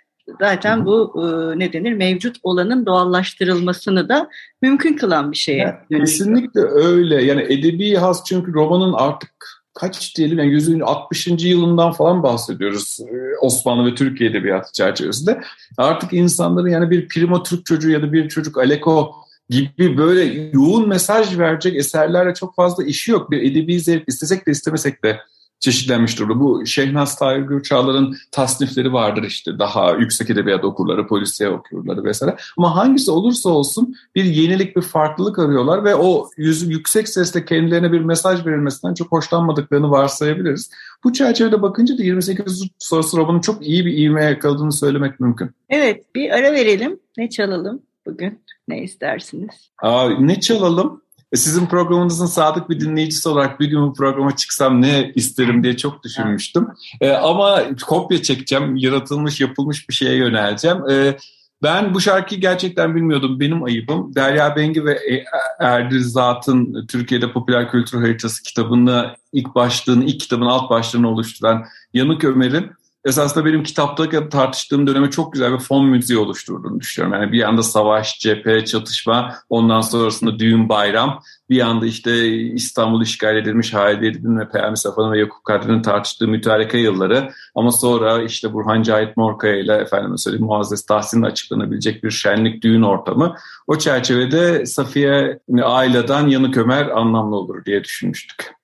zaten 0.41 0.87
bu 0.87 1.13
e, 1.17 1.59
ne 1.59 1.73
denir 1.73 1.93
mevcut 1.93 2.37
olanın 2.43 2.87
doğallaştırılmasını 2.87 4.09
da 4.09 4.29
mümkün 4.63 4.97
kılan 4.97 5.33
bir 5.33 5.37
şeye 5.37 5.77
yani, 5.91 6.01
Kesinlikle 6.01 6.61
öyle. 6.61 7.25
Yani 7.25 7.43
edebi 7.43 7.95
has 7.95 8.25
çünkü 8.25 8.55
romanın 8.55 8.93
artık 8.93 9.62
kaç 9.75 10.17
diyelim 10.17 10.38
yani 10.38 10.50
160. 10.50 11.26
yılından 11.26 11.93
falan 11.93 12.23
bahsediyoruz 12.23 12.99
e, 13.00 13.38
Osmanlı 13.41 13.91
ve 13.91 13.95
Türkiye 13.95 14.31
Edebiyatı 14.31 14.73
çerçevesinde. 14.73 15.41
Artık 15.79 16.12
insanların 16.12 16.71
yani 16.71 16.91
bir 16.91 17.09
primo 17.09 17.43
Türk 17.43 17.67
çocuğu 17.67 17.91
ya 17.91 18.02
da 18.02 18.12
bir 18.12 18.29
çocuk 18.29 18.59
Aleko 18.59 19.14
gibi 19.49 19.99
böyle 19.99 20.50
yoğun 20.52 20.88
mesaj 20.88 21.38
verecek 21.38 21.76
eserlerle 21.76 22.35
çok 22.35 22.55
fazla 22.55 22.85
işi 22.85 23.11
yok. 23.11 23.31
Bir 23.31 23.43
edebi 23.50 23.81
zevk 23.81 24.05
istesek 24.07 24.47
de 24.47 24.50
istemesek 24.50 25.05
de 25.05 25.21
çeşitlenmiş 25.62 26.19
durumda. 26.19 26.40
Bu 26.40 26.66
Şehnaz 26.66 27.19
Tahir 27.19 27.40
Gürçağlar'ın 27.40 28.16
tasnifleri 28.31 28.92
vardır 28.92 29.23
işte 29.23 29.59
daha 29.59 29.92
yüksek 29.92 30.31
edebiyat 30.31 30.64
okurları, 30.64 31.07
polisiye 31.07 31.50
okurları 31.50 32.04
vesaire. 32.04 32.37
Ama 32.59 32.76
hangisi 32.76 33.11
olursa 33.11 33.49
olsun 33.49 33.95
bir 34.14 34.25
yenilik, 34.25 34.76
bir 34.76 34.83
farklılık 34.83 35.38
arıyorlar 35.38 35.85
ve 35.85 35.95
o 35.95 36.28
yüz, 36.37 36.71
yüksek 36.71 37.09
sesle 37.09 37.45
kendilerine 37.45 37.92
bir 37.92 38.00
mesaj 38.00 38.47
verilmesinden 38.47 38.95
çok 38.95 39.12
hoşlanmadıklarını 39.12 39.90
varsayabiliriz. 39.90 40.71
Bu 41.04 41.12
çerçevede 41.12 41.62
bakınca 41.62 41.99
da 41.99 42.02
28 42.02 42.62
sonrası 42.78 43.16
romanın 43.16 43.40
çok 43.40 43.66
iyi 43.66 43.87
bir 43.87 43.99
ivme 43.99 44.25
yakaladığını 44.25 44.73
söylemek 44.73 45.21
mümkün. 45.21 45.50
Evet, 45.71 46.04
bir 46.14 46.31
ara 46.31 46.52
verelim. 46.52 47.00
Ne 47.19 47.31
çalalım 47.31 47.83
bugün? 48.07 48.42
Ne 48.69 48.83
istersiniz? 48.83 49.71
Aa, 49.83 50.09
ne 50.09 50.40
çalalım? 50.40 51.01
E, 51.33 51.37
sizin 51.37 51.67
programınızın 51.67 52.27
sadık 52.27 52.71
bir 52.71 52.81
dinleyicisi 52.81 53.29
olarak 53.29 53.61
bir 53.61 53.67
gün 53.67 53.83
bu 53.83 53.95
programa 53.95 54.37
çıksam 54.37 54.83
ne 54.83 55.12
isterim 55.15 55.65
diye 55.65 55.77
çok 55.77 56.03
düşünmüştüm. 56.03 56.69
Ee, 57.01 57.11
ama 57.11 57.62
kopya 57.87 58.23
çekeceğim, 58.23 58.77
yaratılmış, 58.77 59.41
yapılmış 59.41 59.89
bir 59.89 59.95
şeye 59.95 60.17
yöneleceğim. 60.17 60.91
Ee, 60.91 61.17
ben 61.62 61.95
bu 61.95 62.01
şarkıyı 62.01 62.41
gerçekten 62.41 62.95
bilmiyordum. 62.95 63.41
Benim 63.41 63.65
ayıbım. 63.65 64.15
Derya 64.15 64.57
Bengi 64.57 64.85
ve 64.85 64.93
e, 64.93 65.25
Erdil 65.61 66.03
Zat'ın 66.05 66.87
Türkiye'de 66.87 67.33
popüler 67.33 67.71
kültür 67.71 68.01
haritası 68.01 68.43
kitabını 68.43 69.17
ilk 69.33 69.55
başlığını, 69.55 70.05
ilk 70.05 70.21
kitabın 70.21 70.47
alt 70.47 70.71
başlığını 70.71 71.09
oluşturan 71.09 71.65
Yanık 71.95 72.25
Ömer'in 72.25 72.71
esasında 73.04 73.44
benim 73.44 73.62
kitapta 73.62 74.28
tartıştığım 74.28 74.87
döneme 74.87 75.11
çok 75.11 75.32
güzel 75.32 75.52
bir 75.52 75.59
fon 75.59 75.87
müziği 75.87 76.18
oluşturduğunu 76.18 76.80
düşünüyorum. 76.80 77.21
Yani 77.21 77.32
bir 77.32 77.38
yanda 77.38 77.62
savaş, 77.62 78.18
cephe, 78.18 78.64
çatışma, 78.64 79.35
ondan 79.50 79.80
sonrasında 79.80 80.38
düğün, 80.38 80.68
bayram. 80.68 81.21
Bir 81.50 81.56
yanda 81.56 81.87
işte 81.87 82.28
İstanbul 82.37 83.02
işgal 83.02 83.37
edilmiş, 83.37 83.75
Halide 83.75 84.06
Edip'in 84.06 84.38
ve 84.38 84.49
Peyami 84.49 84.76
Safa'nın 84.76 85.12
ve 85.12 85.18
Yakup 85.18 85.44
Kadri'nin 85.44 85.82
tartıştığı 85.82 86.28
mütareke 86.28 86.78
yılları. 86.78 87.32
Ama 87.54 87.73
sonra 87.73 88.23
işte 88.23 88.52
Burhan 88.52 88.82
Cahit 88.82 89.16
Morkaya 89.16 89.56
ile 89.56 89.75
efendim 89.75 90.18
söyleyeyim 90.18 90.47
Muazzez 90.47 90.87
Tahsin'le 90.87 91.23
açıklanabilecek 91.23 92.04
bir 92.04 92.11
şenlik 92.11 92.62
düğün 92.62 92.82
ortamı. 92.82 93.37
O 93.66 93.78
çerçevede 93.78 94.66
Safiye 94.66 95.38
Aila'dan 95.62 96.28
Yanık 96.28 96.56
Ömer 96.56 96.87
anlamlı 96.87 97.37
olur 97.37 97.64
diye 97.64 97.85
düşünmüştük. 97.85 98.62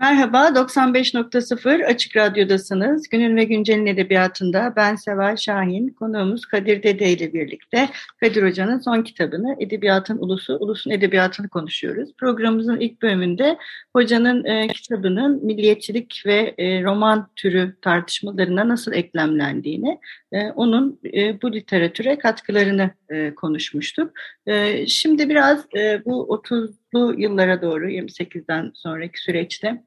Merhaba, 0.00 0.48
95.0 0.48 1.84
Açık 1.84 2.16
Radyo'dasınız. 2.16 3.08
Günün 3.08 3.36
ve 3.36 3.44
Güncel'in 3.44 3.86
edebiyatında 3.86 4.72
ben 4.76 4.96
Seval 4.96 5.36
Şahin, 5.36 5.88
konuğumuz 5.88 6.46
Kadir 6.46 6.82
Dede 6.82 7.12
ile 7.12 7.32
birlikte 7.32 7.88
Kadir 8.20 8.42
Hoca'nın 8.42 8.78
son 8.78 9.02
kitabını 9.02 9.56
Edebiyatın 9.58 10.18
Ulusu, 10.18 10.56
Ulusun 10.60 10.90
Edebiyatını 10.90 11.48
konuşuyoruz. 11.48 12.10
Programımızın 12.18 12.80
ilk 12.80 13.02
bölümünde 13.02 13.58
hocanın 13.92 14.44
e, 14.44 14.68
kitabının 14.68 15.44
milliyetçilik 15.44 16.22
ve 16.26 16.54
e, 16.58 16.82
roman 16.82 17.28
türü 17.36 17.76
tartışmalarına 17.82 18.68
nasıl 18.68 18.92
eklemlendiğini, 18.92 19.98
e, 20.32 20.50
onun 20.50 21.00
e, 21.14 21.42
bu 21.42 21.52
literatüre 21.52 22.18
katkılarını 22.18 22.90
e, 23.08 23.34
konuşmuştuk. 23.34 24.12
E, 24.46 24.86
şimdi 24.86 25.28
biraz 25.28 25.66
e, 25.76 26.04
bu 26.04 26.42
30'lu 26.46 27.20
yıllara 27.20 27.62
doğru 27.62 27.90
28'den 27.90 28.70
sonraki 28.74 29.22
süreçte 29.22 29.82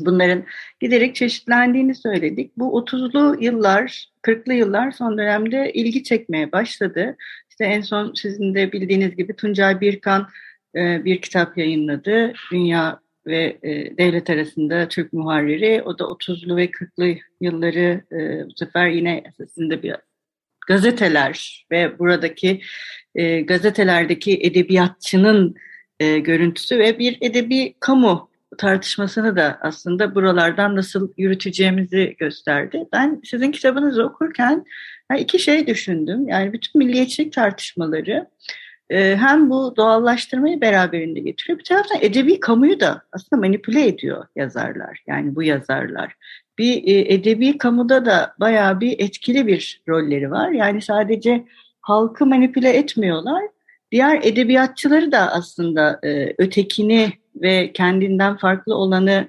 bunların 0.00 0.44
giderek 0.80 1.14
çeşitlendiğini 1.14 1.94
söyledik. 1.94 2.52
Bu 2.56 2.80
30'lu 2.80 3.36
yıllar, 3.40 4.06
40'lı 4.22 4.54
yıllar 4.54 4.90
son 4.90 5.18
dönemde 5.18 5.72
ilgi 5.72 6.02
çekmeye 6.02 6.52
başladı. 6.52 7.16
İşte 7.50 7.64
en 7.64 7.80
son 7.80 8.14
sizin 8.14 8.54
de 8.54 8.72
bildiğiniz 8.72 9.16
gibi 9.16 9.36
Tuncay 9.36 9.80
Birkan 9.80 10.28
e, 10.74 11.04
bir 11.04 11.20
kitap 11.20 11.58
yayınladı. 11.58 12.32
Dünya 12.52 13.00
ve 13.26 13.58
e, 13.62 13.96
devlet 13.98 14.30
arasında 14.30 14.88
Türk 14.88 15.12
muharriri. 15.12 15.82
O 15.82 15.98
da 15.98 16.04
30'lu 16.04 16.56
ve 16.56 16.66
40'lı 16.66 17.18
yılları 17.40 18.04
e, 18.12 18.46
bu 18.46 18.56
sefer 18.56 18.88
yine 18.88 19.22
esasında 19.28 19.82
bir 19.82 19.94
gazeteler 20.66 21.66
ve 21.70 21.98
buradaki 21.98 22.60
gazetelerdeki 23.44 24.38
edebiyatçının 24.42 25.54
görüntüsü 26.00 26.78
ve 26.78 26.98
bir 26.98 27.18
edebi 27.20 27.74
kamu 27.80 28.30
tartışmasını 28.58 29.36
da 29.36 29.58
aslında 29.60 30.14
buralardan 30.14 30.76
nasıl 30.76 31.12
yürüteceğimizi 31.16 32.16
gösterdi. 32.18 32.84
Ben 32.92 33.20
sizin 33.24 33.52
kitabınızı 33.52 34.04
okurken 34.04 34.64
iki 35.18 35.38
şey 35.38 35.66
düşündüm. 35.66 36.28
Yani 36.28 36.52
bütün 36.52 36.78
milliyetçilik 36.78 37.32
tartışmaları 37.32 38.26
e, 38.90 39.16
hem 39.16 39.50
bu 39.50 39.74
doğallaştırmayı 39.76 40.60
beraberinde 40.60 41.20
getiriyor. 41.20 41.58
Bir 41.58 41.64
taraftan 41.64 41.98
edebi 42.00 42.40
kamuyu 42.40 42.80
da 42.80 43.02
aslında 43.12 43.40
manipüle 43.40 43.86
ediyor 43.86 44.26
yazarlar. 44.36 45.02
Yani 45.06 45.36
bu 45.36 45.42
yazarlar. 45.42 46.14
Bir 46.58 46.82
e, 46.86 47.14
edebi 47.14 47.58
kamuda 47.58 48.06
da 48.06 48.34
bayağı 48.40 48.80
bir 48.80 48.94
etkili 48.98 49.46
bir 49.46 49.82
rolleri 49.88 50.30
var. 50.30 50.50
Yani 50.50 50.82
sadece 50.82 51.44
halkı 51.80 52.26
manipüle 52.26 52.70
etmiyorlar. 52.70 53.42
Diğer 53.92 54.20
edebiyatçıları 54.22 55.12
da 55.12 55.32
aslında 55.32 56.00
e, 56.04 56.34
ötekini 56.38 57.12
ve 57.40 57.72
kendinden 57.72 58.36
farklı 58.36 58.74
olanı 58.74 59.28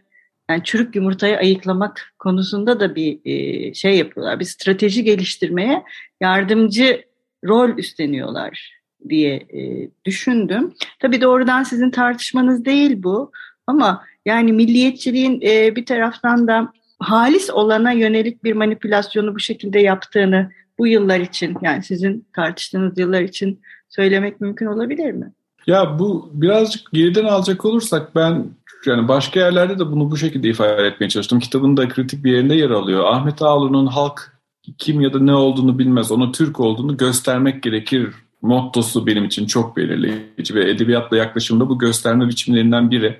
yani 0.49 0.63
çürük 0.63 0.95
yumurtayı 0.95 1.37
ayıklamak 1.37 2.13
konusunda 2.19 2.79
da 2.79 2.95
bir 2.95 3.19
e, 3.25 3.73
şey 3.73 3.97
yapıyorlar. 3.97 4.39
Bir 4.39 4.45
strateji 4.45 5.03
geliştirmeye 5.03 5.83
yardımcı 6.21 7.03
rol 7.45 7.77
üstleniyorlar 7.77 8.77
diye 9.09 9.35
e, 9.35 9.89
düşündüm. 10.05 10.73
Tabii 10.99 11.21
doğrudan 11.21 11.63
sizin 11.63 11.91
tartışmanız 11.91 12.65
değil 12.65 13.03
bu 13.03 13.31
ama 13.67 14.03
yani 14.25 14.53
milliyetçiliğin 14.53 15.41
e, 15.41 15.75
bir 15.75 15.85
taraftan 15.85 16.47
da 16.47 16.73
halis 16.99 17.49
olana 17.49 17.91
yönelik 17.91 18.43
bir 18.43 18.53
manipülasyonu 18.53 19.35
bu 19.35 19.39
şekilde 19.39 19.79
yaptığını 19.79 20.51
bu 20.77 20.87
yıllar 20.87 21.19
için 21.19 21.57
yani 21.61 21.83
sizin 21.83 22.27
tartıştığınız 22.33 22.97
yıllar 22.97 23.21
için 23.21 23.61
söylemek 23.89 24.41
mümkün 24.41 24.65
olabilir 24.65 25.11
mi? 25.11 25.31
Ya 25.67 25.99
bu 25.99 26.29
birazcık 26.33 26.91
geriden 26.93 27.25
alacak 27.25 27.65
olursak 27.65 28.15
ben 28.15 28.45
yani 28.85 29.07
başka 29.07 29.39
yerlerde 29.39 29.79
de 29.79 29.91
bunu 29.91 30.11
bu 30.11 30.17
şekilde 30.17 30.49
ifade 30.49 30.87
etmeye 30.87 31.09
çalıştım. 31.09 31.39
Kitabın 31.39 31.77
da 31.77 31.87
kritik 31.87 32.23
bir 32.23 32.31
yerinde 32.31 32.55
yer 32.55 32.69
alıyor. 32.69 33.03
Ahmet 33.05 33.41
Ağaoğlu'nun 33.41 33.87
halk 33.87 34.33
kim 34.77 35.01
ya 35.01 35.13
da 35.13 35.19
ne 35.19 35.33
olduğunu 35.33 35.79
bilmez, 35.79 36.11
ona 36.11 36.31
Türk 36.31 36.59
olduğunu 36.59 36.97
göstermek 36.97 37.63
gerekir 37.63 38.07
mottosu 38.41 39.07
benim 39.07 39.25
için 39.25 39.45
çok 39.45 39.77
belirleyici 39.77 40.55
ve 40.55 40.69
edebiyatla 40.69 41.17
yaklaşımda 41.17 41.69
bu 41.69 41.79
gösterme 41.79 42.27
biçimlerinden 42.27 42.91
biri. 42.91 43.19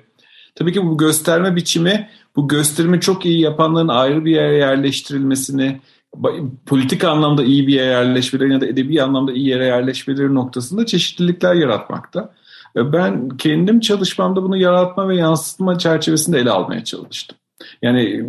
Tabii 0.54 0.72
ki 0.72 0.84
bu 0.84 0.98
gösterme 0.98 1.56
biçimi, 1.56 2.08
bu 2.36 2.48
gösterimi 2.48 3.00
çok 3.00 3.26
iyi 3.26 3.40
yapanların 3.40 3.88
ayrı 3.88 4.24
bir 4.24 4.30
yere 4.30 4.56
yerleştirilmesini, 4.56 5.80
politik 6.66 7.04
anlamda 7.04 7.44
iyi 7.44 7.66
bir 7.66 7.72
yere 7.72 7.86
yerleşmeleri 7.86 8.52
ya 8.52 8.60
da 8.60 8.66
edebi 8.66 9.02
anlamda 9.02 9.32
iyi 9.32 9.48
yere 9.48 9.66
yerleşmeleri 9.66 10.34
noktasında 10.34 10.86
çeşitlilikler 10.86 11.54
yaratmakta. 11.54 12.32
Ben 12.76 13.28
kendim 13.28 13.80
çalışmamda 13.80 14.42
bunu 14.42 14.56
yaratma 14.56 15.08
ve 15.08 15.16
yansıtma 15.16 15.78
çerçevesinde 15.78 16.38
ele 16.38 16.50
almaya 16.50 16.84
çalıştım. 16.84 17.38
Yani 17.82 18.24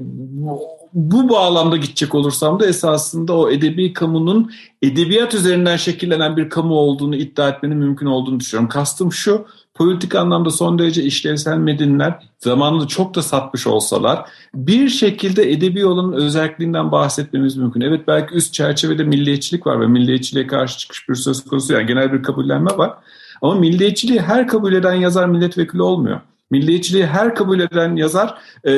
bu 0.93 1.29
bağlamda 1.29 1.77
gidecek 1.77 2.15
olursam 2.15 2.59
da 2.59 2.65
esasında 2.65 3.33
o 3.37 3.49
edebi 3.49 3.93
kamunun 3.93 4.51
edebiyat 4.81 5.33
üzerinden 5.33 5.77
şekillenen 5.77 6.37
bir 6.37 6.49
kamu 6.49 6.73
olduğunu 6.73 7.15
iddia 7.15 7.49
etmenin 7.49 7.77
mümkün 7.77 8.05
olduğunu 8.05 8.39
düşünüyorum. 8.39 8.69
Kastım 8.69 9.11
şu, 9.11 9.45
politik 9.79 10.15
anlamda 10.15 10.49
son 10.49 10.79
derece 10.79 11.03
işlevsel 11.03 11.57
metinler 11.57 12.19
zamanında 12.39 12.87
çok 12.87 13.15
da 13.15 13.21
satmış 13.21 13.67
olsalar 13.67 14.29
bir 14.53 14.89
şekilde 14.89 15.51
edebi 15.51 15.85
olanın 15.85 16.13
özelliğinden 16.13 16.91
bahsetmemiz 16.91 17.57
mümkün. 17.57 17.81
Evet 17.81 18.01
belki 18.07 18.35
üst 18.35 18.53
çerçevede 18.53 19.03
milliyetçilik 19.03 19.67
var 19.67 19.81
ve 19.81 19.87
milliyetçiliğe 19.87 20.47
karşı 20.47 20.77
çıkış 20.77 21.09
bir 21.09 21.15
söz 21.15 21.45
konusu 21.45 21.73
yani 21.73 21.85
genel 21.85 22.13
bir 22.13 22.23
kabullenme 22.23 22.77
var. 22.77 22.93
Ama 23.41 23.55
milliyetçiliği 23.55 24.19
her 24.19 24.47
kabul 24.47 24.73
eden 24.73 24.93
yazar 24.93 25.25
milletvekili 25.25 25.81
olmuyor. 25.81 26.19
Milliyetçiliği 26.51 27.05
her 27.05 27.35
kabul 27.35 27.59
eden 27.59 27.95
yazar 27.95 28.37
e, 28.67 28.73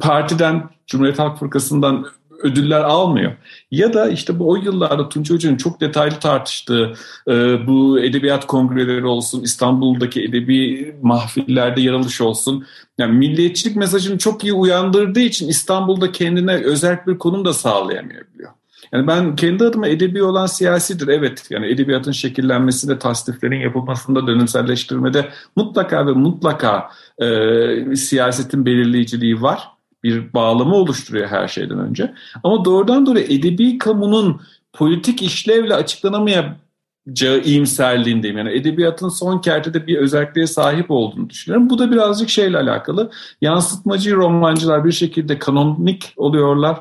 partiden, 0.00 0.70
Cumhuriyet 0.86 1.18
Halk 1.18 1.38
Fırkası'ndan 1.38 2.06
ödüller 2.44 2.80
almıyor. 2.80 3.32
Ya 3.70 3.92
da 3.92 4.08
işte 4.08 4.38
bu 4.38 4.50
o 4.50 4.56
yıllarda 4.56 5.08
Tunç 5.08 5.30
Hoca'nın 5.30 5.56
çok 5.56 5.80
detaylı 5.80 6.14
tartıştığı 6.20 6.92
e, 7.28 7.66
bu 7.66 8.00
edebiyat 8.00 8.46
kongreleri 8.46 9.06
olsun, 9.06 9.42
İstanbul'daki 9.42 10.24
edebi 10.24 10.94
mahfillerde 11.02 11.80
yer 11.80 11.92
alış 11.92 12.20
olsun. 12.20 12.66
Yani 12.98 13.12
milliyetçilik 13.18 13.76
mesajını 13.76 14.18
çok 14.18 14.44
iyi 14.44 14.52
uyandırdığı 14.52 15.20
için 15.20 15.48
İstanbul'da 15.48 16.12
kendine 16.12 16.54
özel 16.54 17.06
bir 17.06 17.18
konum 17.18 17.44
da 17.44 17.52
sağlayamayabiliyor. 17.52 18.50
Yani 18.92 19.06
ben 19.06 19.36
kendi 19.36 19.64
adıma 19.64 19.88
edebi 19.88 20.22
olan 20.22 20.46
siyasidir. 20.46 21.08
Evet 21.08 21.46
yani 21.50 21.66
edebiyatın 21.66 22.12
şekillenmesinde, 22.12 22.98
tasniflerin 22.98 23.60
yapılmasında, 23.60 24.26
dönemselleştirmede 24.26 25.28
mutlaka 25.56 26.06
ve 26.06 26.12
mutlaka 26.12 26.90
e, 27.18 27.96
siyasetin 27.96 28.66
belirleyiciliği 28.66 29.42
var. 29.42 29.73
Bir 30.04 30.32
bağlama 30.32 30.76
oluşturuyor 30.76 31.28
her 31.28 31.48
şeyden 31.48 31.78
önce. 31.78 32.14
Ama 32.42 32.64
doğrudan 32.64 33.06
doğruya 33.06 33.24
edebi 33.24 33.78
kamunun 33.78 34.40
politik 34.72 35.22
işlevle 35.22 35.74
açıklanamayacağı 35.74 37.40
iyimserliğindeyim. 37.44 38.38
Yani 38.38 38.52
edebiyatın 38.52 39.08
son 39.08 39.38
kertede 39.38 39.86
bir 39.86 39.96
özelliğe 39.96 40.46
sahip 40.46 40.90
olduğunu 40.90 41.30
düşünüyorum. 41.30 41.70
Bu 41.70 41.78
da 41.78 41.90
birazcık 41.90 42.28
şeyle 42.28 42.58
alakalı. 42.58 43.10
Yansıtmacı 43.40 44.16
romancılar 44.16 44.84
bir 44.84 44.92
şekilde 44.92 45.38
kanonik 45.38 46.12
oluyorlar 46.16 46.76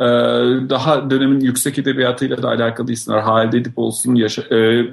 ee, 0.00 0.04
daha 0.70 1.10
dönemin 1.10 1.40
yüksek 1.40 1.78
edebiyatıyla 1.78 2.42
da 2.42 2.48
alakalı 2.48 2.92
isimler 2.92 3.18
Halide 3.20 3.58
Edip 3.58 3.78
olsun, 3.78 4.14
Yaşa, 4.14 4.42
e, 4.42 4.86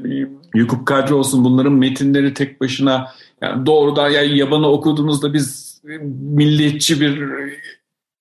Yakup 0.56 0.86
Kadri 0.86 1.14
olsun 1.14 1.44
bunların 1.44 1.74
metinleri 1.74 2.34
tek 2.34 2.62
başına 2.62 3.12
yani 3.42 3.66
doğrudan 3.66 4.10
yani 4.10 4.38
yabanı 4.38 4.68
okuduğunuzda 4.68 5.34
biz 5.34 5.67
milliyetçi 6.12 7.02
bir 7.02 7.22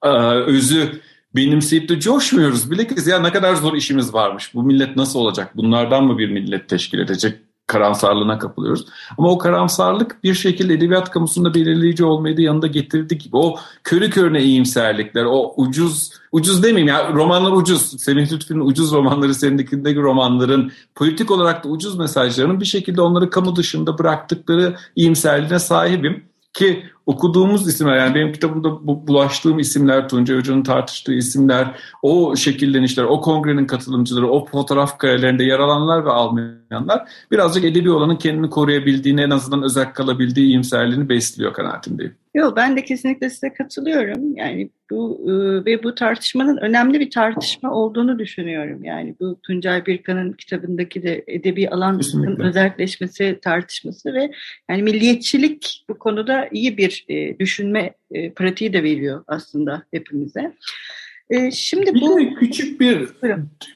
e, 0.04 0.08
özü 0.46 1.00
benimseyip 1.36 1.88
de 1.88 2.00
coşmuyoruz. 2.00 2.70
Bilakis 2.70 3.06
ya 3.06 3.20
ne 3.20 3.32
kadar 3.32 3.54
zor 3.54 3.74
işimiz 3.74 4.14
varmış. 4.14 4.54
Bu 4.54 4.62
millet 4.62 4.96
nasıl 4.96 5.18
olacak? 5.18 5.56
Bunlardan 5.56 6.04
mı 6.04 6.18
bir 6.18 6.30
millet 6.30 6.68
teşkil 6.68 6.98
edecek? 6.98 7.38
karamsarlığına 7.66 8.38
kapılıyoruz. 8.38 8.86
Ama 9.18 9.30
o 9.30 9.38
karamsarlık 9.38 10.24
bir 10.24 10.34
şekilde 10.34 10.74
edebiyat 10.74 11.10
kamusunda 11.10 11.54
belirleyici 11.54 12.04
olmayı 12.04 12.36
da 12.36 12.42
yanında 12.42 12.66
getirdi 12.66 13.18
gibi. 13.18 13.36
O 13.36 13.56
körü 13.84 14.10
körüne 14.10 14.42
iyimserlikler, 14.42 15.24
o 15.24 15.54
ucuz, 15.56 16.10
ucuz 16.32 16.62
demeyeyim 16.62 16.88
ya 16.88 17.12
romanlar 17.12 17.52
ucuz. 17.52 18.02
Semih 18.02 18.32
Lütfü'nün 18.32 18.60
ucuz 18.60 18.92
romanları, 18.92 19.34
senindekindeki 19.34 20.00
romanların 20.00 20.72
politik 20.94 21.30
olarak 21.30 21.64
da 21.64 21.68
ucuz 21.68 21.98
mesajlarının 21.98 22.60
bir 22.60 22.66
şekilde 22.66 23.00
onları 23.00 23.30
kamu 23.30 23.56
dışında 23.56 23.98
bıraktıkları 23.98 24.76
iyimserliğine 24.96 25.58
sahibim. 25.58 26.24
Ki 26.52 26.82
okuduğumuz 27.06 27.68
isimler 27.68 27.96
yani 27.96 28.14
benim 28.14 28.32
kitabımda 28.32 28.86
bu, 28.86 29.06
bulaştığım 29.06 29.58
isimler, 29.58 30.08
Tuncay 30.08 30.36
Hoca'nın 30.36 30.62
tartıştığı 30.62 31.14
isimler, 31.14 31.80
o 32.02 32.36
şekillenişler, 32.36 33.04
o 33.04 33.20
kongrenin 33.20 33.66
katılımcıları, 33.66 34.30
o 34.30 34.46
fotoğraf 34.46 34.98
karelerinde 34.98 35.44
yer 35.44 35.58
alanlar 35.58 36.04
ve 36.04 36.10
almayanlar 36.70 37.08
birazcık 37.30 37.64
edebi 37.64 37.90
olanın 37.90 38.16
kendini 38.16 38.50
koruyabildiğini, 38.50 39.20
en 39.20 39.30
azından 39.30 39.62
özel 39.62 39.92
kalabildiği 39.92 40.46
iyimserliğini 40.46 41.08
besliyor 41.08 41.52
kanaatindeyim. 41.52 42.14
Yok 42.34 42.56
ben 42.56 42.76
de 42.76 42.84
kesinlikle 42.84 43.30
size 43.30 43.52
katılıyorum. 43.52 44.36
Yani 44.36 44.70
bu 44.90 45.20
e, 45.24 45.32
ve 45.64 45.82
bu 45.82 45.94
tartışmanın 45.94 46.56
önemli 46.56 47.00
bir 47.00 47.10
tartışma 47.10 47.72
olduğunu 47.72 48.18
düşünüyorum. 48.18 48.84
Yani 48.84 49.14
bu 49.20 49.40
Tuncay 49.42 49.86
Birkan'ın 49.86 50.32
kitabındaki 50.32 51.02
de 51.02 51.24
edebi 51.26 51.68
alan 51.68 52.00
özelleşmesi 52.38 53.38
tartışması 53.42 54.14
ve 54.14 54.30
yani 54.70 54.82
milliyetçilik 54.82 55.84
bu 55.88 55.98
konuda 55.98 56.48
iyi 56.52 56.78
bir 56.78 57.04
e, 57.08 57.38
düşünme 57.38 57.94
e, 58.10 58.32
pratiği 58.32 58.72
de 58.72 58.82
veriyor 58.82 59.24
aslında 59.26 59.82
hepimize. 59.90 60.52
E, 61.30 61.50
şimdi 61.50 61.94
bir 61.94 62.00
bu 62.00 62.34
küçük 62.38 62.80
bir 62.80 63.08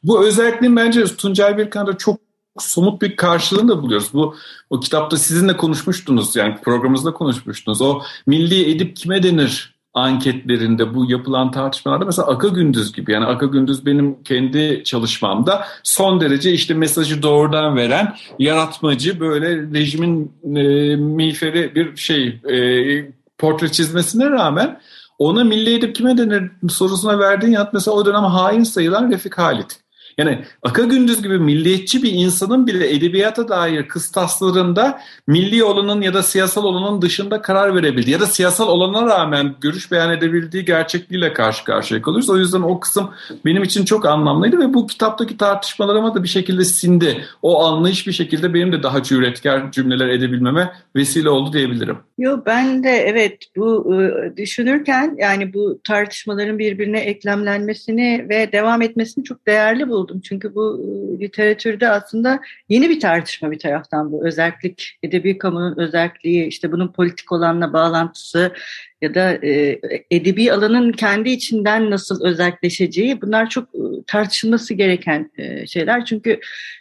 bu 0.02 0.26
özelliğin 0.26 0.76
bence 0.76 1.04
Tuncay 1.04 1.58
Birkan'da 1.58 1.98
çok 1.98 2.29
somut 2.58 3.02
bir 3.02 3.16
karşılığını 3.16 3.68
da 3.68 3.82
buluyoruz. 3.82 4.12
Bu 4.12 4.34
o 4.70 4.80
kitapta 4.80 5.16
sizinle 5.16 5.56
konuşmuştunuz 5.56 6.36
yani 6.36 6.56
programımızda 6.64 7.12
konuşmuştunuz. 7.12 7.82
O 7.82 8.02
milli 8.26 8.70
edip 8.70 8.96
kime 8.96 9.22
denir 9.22 9.80
anketlerinde 9.94 10.94
bu 10.94 11.10
yapılan 11.10 11.50
tartışmalarda 11.50 12.04
mesela 12.04 12.28
Aka 12.28 12.48
Gündüz 12.48 12.92
gibi 12.92 13.12
yani 13.12 13.24
Aka 13.24 13.46
Gündüz 13.46 13.86
benim 13.86 14.22
kendi 14.22 14.82
çalışmamda 14.84 15.64
son 15.82 16.20
derece 16.20 16.52
işte 16.52 16.74
mesajı 16.74 17.22
doğrudan 17.22 17.76
veren 17.76 18.16
yaratmacı 18.38 19.20
böyle 19.20 19.56
rejimin 19.56 20.32
e, 20.56 20.96
miğferi 20.96 21.74
bir 21.74 21.96
şey 21.96 22.26
e, 22.28 23.12
portre 23.38 23.72
çizmesine 23.72 24.30
rağmen 24.30 24.80
ona 25.18 25.44
milli 25.44 25.74
edip 25.74 25.94
kime 25.94 26.18
denir 26.18 26.50
sorusuna 26.68 27.18
verdiğin 27.18 27.52
yanıt 27.52 27.72
mesela 27.72 27.94
o 27.94 28.06
dönem 28.06 28.24
hain 28.24 28.62
sayılan 28.62 29.10
Refik 29.10 29.38
Halit. 29.38 29.80
Yani 30.20 30.38
Aka 30.62 30.82
Gündüz 30.82 31.22
gibi 31.22 31.38
milliyetçi 31.38 32.02
bir 32.02 32.12
insanın 32.12 32.66
bile 32.66 32.94
edebiyata 32.94 33.48
dair 33.48 33.88
kıstaslarında 33.88 35.00
milli 35.26 35.64
olanın 35.64 36.02
ya 36.02 36.14
da 36.14 36.22
siyasal 36.22 36.64
olanın 36.64 37.02
dışında 37.02 37.42
karar 37.42 37.76
verebildiği 37.76 38.12
ya 38.12 38.20
da 38.20 38.26
siyasal 38.26 38.68
olana 38.68 39.06
rağmen 39.06 39.54
görüş 39.60 39.92
beyan 39.92 40.12
edebildiği 40.12 40.64
gerçekliğiyle 40.64 41.32
karşı 41.32 41.64
karşıya 41.64 42.02
kalıyoruz. 42.02 42.30
O 42.30 42.36
yüzden 42.36 42.60
o 42.60 42.80
kısım 42.80 43.10
benim 43.44 43.62
için 43.62 43.84
çok 43.84 44.06
anlamlıydı 44.06 44.58
ve 44.58 44.74
bu 44.74 44.86
kitaptaki 44.86 45.36
tartışmalarıma 45.36 46.14
da 46.14 46.22
bir 46.22 46.28
şekilde 46.28 46.64
sindi. 46.64 47.24
O 47.42 47.64
anlayış 47.64 48.06
bir 48.06 48.12
şekilde 48.12 48.54
benim 48.54 48.72
de 48.72 48.82
daha 48.82 49.02
cüretkar 49.02 49.72
cümleler 49.72 50.08
edebilmeme 50.08 50.72
vesile 50.96 51.30
oldu 51.30 51.52
diyebilirim. 51.52 51.96
Yo 52.18 52.40
ben 52.46 52.84
de 52.84 52.90
evet 52.90 53.38
bu 53.56 53.92
ıı, 53.92 54.36
düşünürken 54.36 55.16
yani 55.18 55.54
bu 55.54 55.80
tartışmaların 55.84 56.58
birbirine 56.58 57.00
eklemlenmesini 57.00 58.26
ve 58.28 58.52
devam 58.52 58.82
etmesini 58.82 59.24
çok 59.24 59.46
değerli 59.46 59.88
buldum 59.88 60.09
oldum. 60.10 60.20
Çünkü 60.20 60.54
bu 60.54 60.62
ıı, 60.62 61.20
literatürde 61.20 61.88
aslında 61.88 62.40
yeni 62.68 62.88
bir 62.88 63.00
tartışma 63.00 63.50
bir 63.50 63.58
taraftan 63.58 64.12
bu. 64.12 64.26
Özellik, 64.26 64.98
edebi 65.02 65.38
kamunun 65.38 65.78
özelliği, 65.78 66.46
işte 66.46 66.72
bunun 66.72 66.92
politik 66.92 67.32
olanla 67.32 67.72
bağlantısı 67.72 68.52
ya 69.02 69.14
da 69.14 69.38
e, 69.46 69.80
edebi 70.10 70.52
alanın 70.52 70.92
kendi 70.92 71.30
içinden 71.30 71.90
nasıl 71.90 72.24
özelleşeceği 72.24 73.22
bunlar 73.22 73.48
çok 73.48 73.74
ıı, 73.74 74.04
tartışılması 74.06 74.74
gereken 74.74 75.30
e, 75.38 75.66
şeyler. 75.66 76.04
Çünkü 76.04 76.40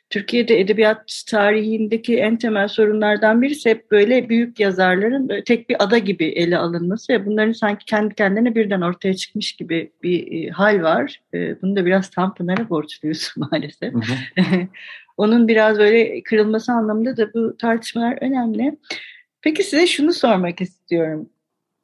Türkiye'de 0.09 0.59
edebiyat 0.59 1.23
tarihindeki 1.27 2.17
en 2.17 2.37
temel 2.37 2.67
sorunlardan 2.67 3.41
birisi 3.41 3.69
hep 3.69 3.91
böyle 3.91 4.29
büyük 4.29 4.59
yazarların 4.59 5.29
böyle 5.29 5.43
tek 5.43 5.69
bir 5.69 5.83
ada 5.83 5.97
gibi 5.97 6.25
ele 6.25 6.57
alınması 6.57 7.13
ve 7.13 7.25
bunların 7.25 7.51
sanki 7.51 7.85
kendi 7.85 8.15
kendine 8.15 8.55
birden 8.55 8.81
ortaya 8.81 9.13
çıkmış 9.13 9.53
gibi 9.53 9.91
bir 10.03 10.47
e, 10.47 10.49
hal 10.49 10.81
var. 10.81 11.21
E, 11.33 11.61
bunu 11.61 11.75
da 11.75 11.85
biraz 11.85 12.09
Tanpınar'a 12.09 12.69
borçluyuz 12.69 13.33
maalesef. 13.37 13.93
Hı 13.93 13.97
hı. 14.41 14.43
Onun 15.17 15.47
biraz 15.47 15.79
böyle 15.79 16.23
kırılması 16.23 16.71
anlamında 16.71 17.17
da 17.17 17.33
bu 17.33 17.57
tartışmalar 17.57 18.17
önemli. 18.21 18.77
Peki 19.41 19.63
size 19.63 19.87
şunu 19.87 20.13
sormak 20.13 20.61
istiyorum. 20.61 21.29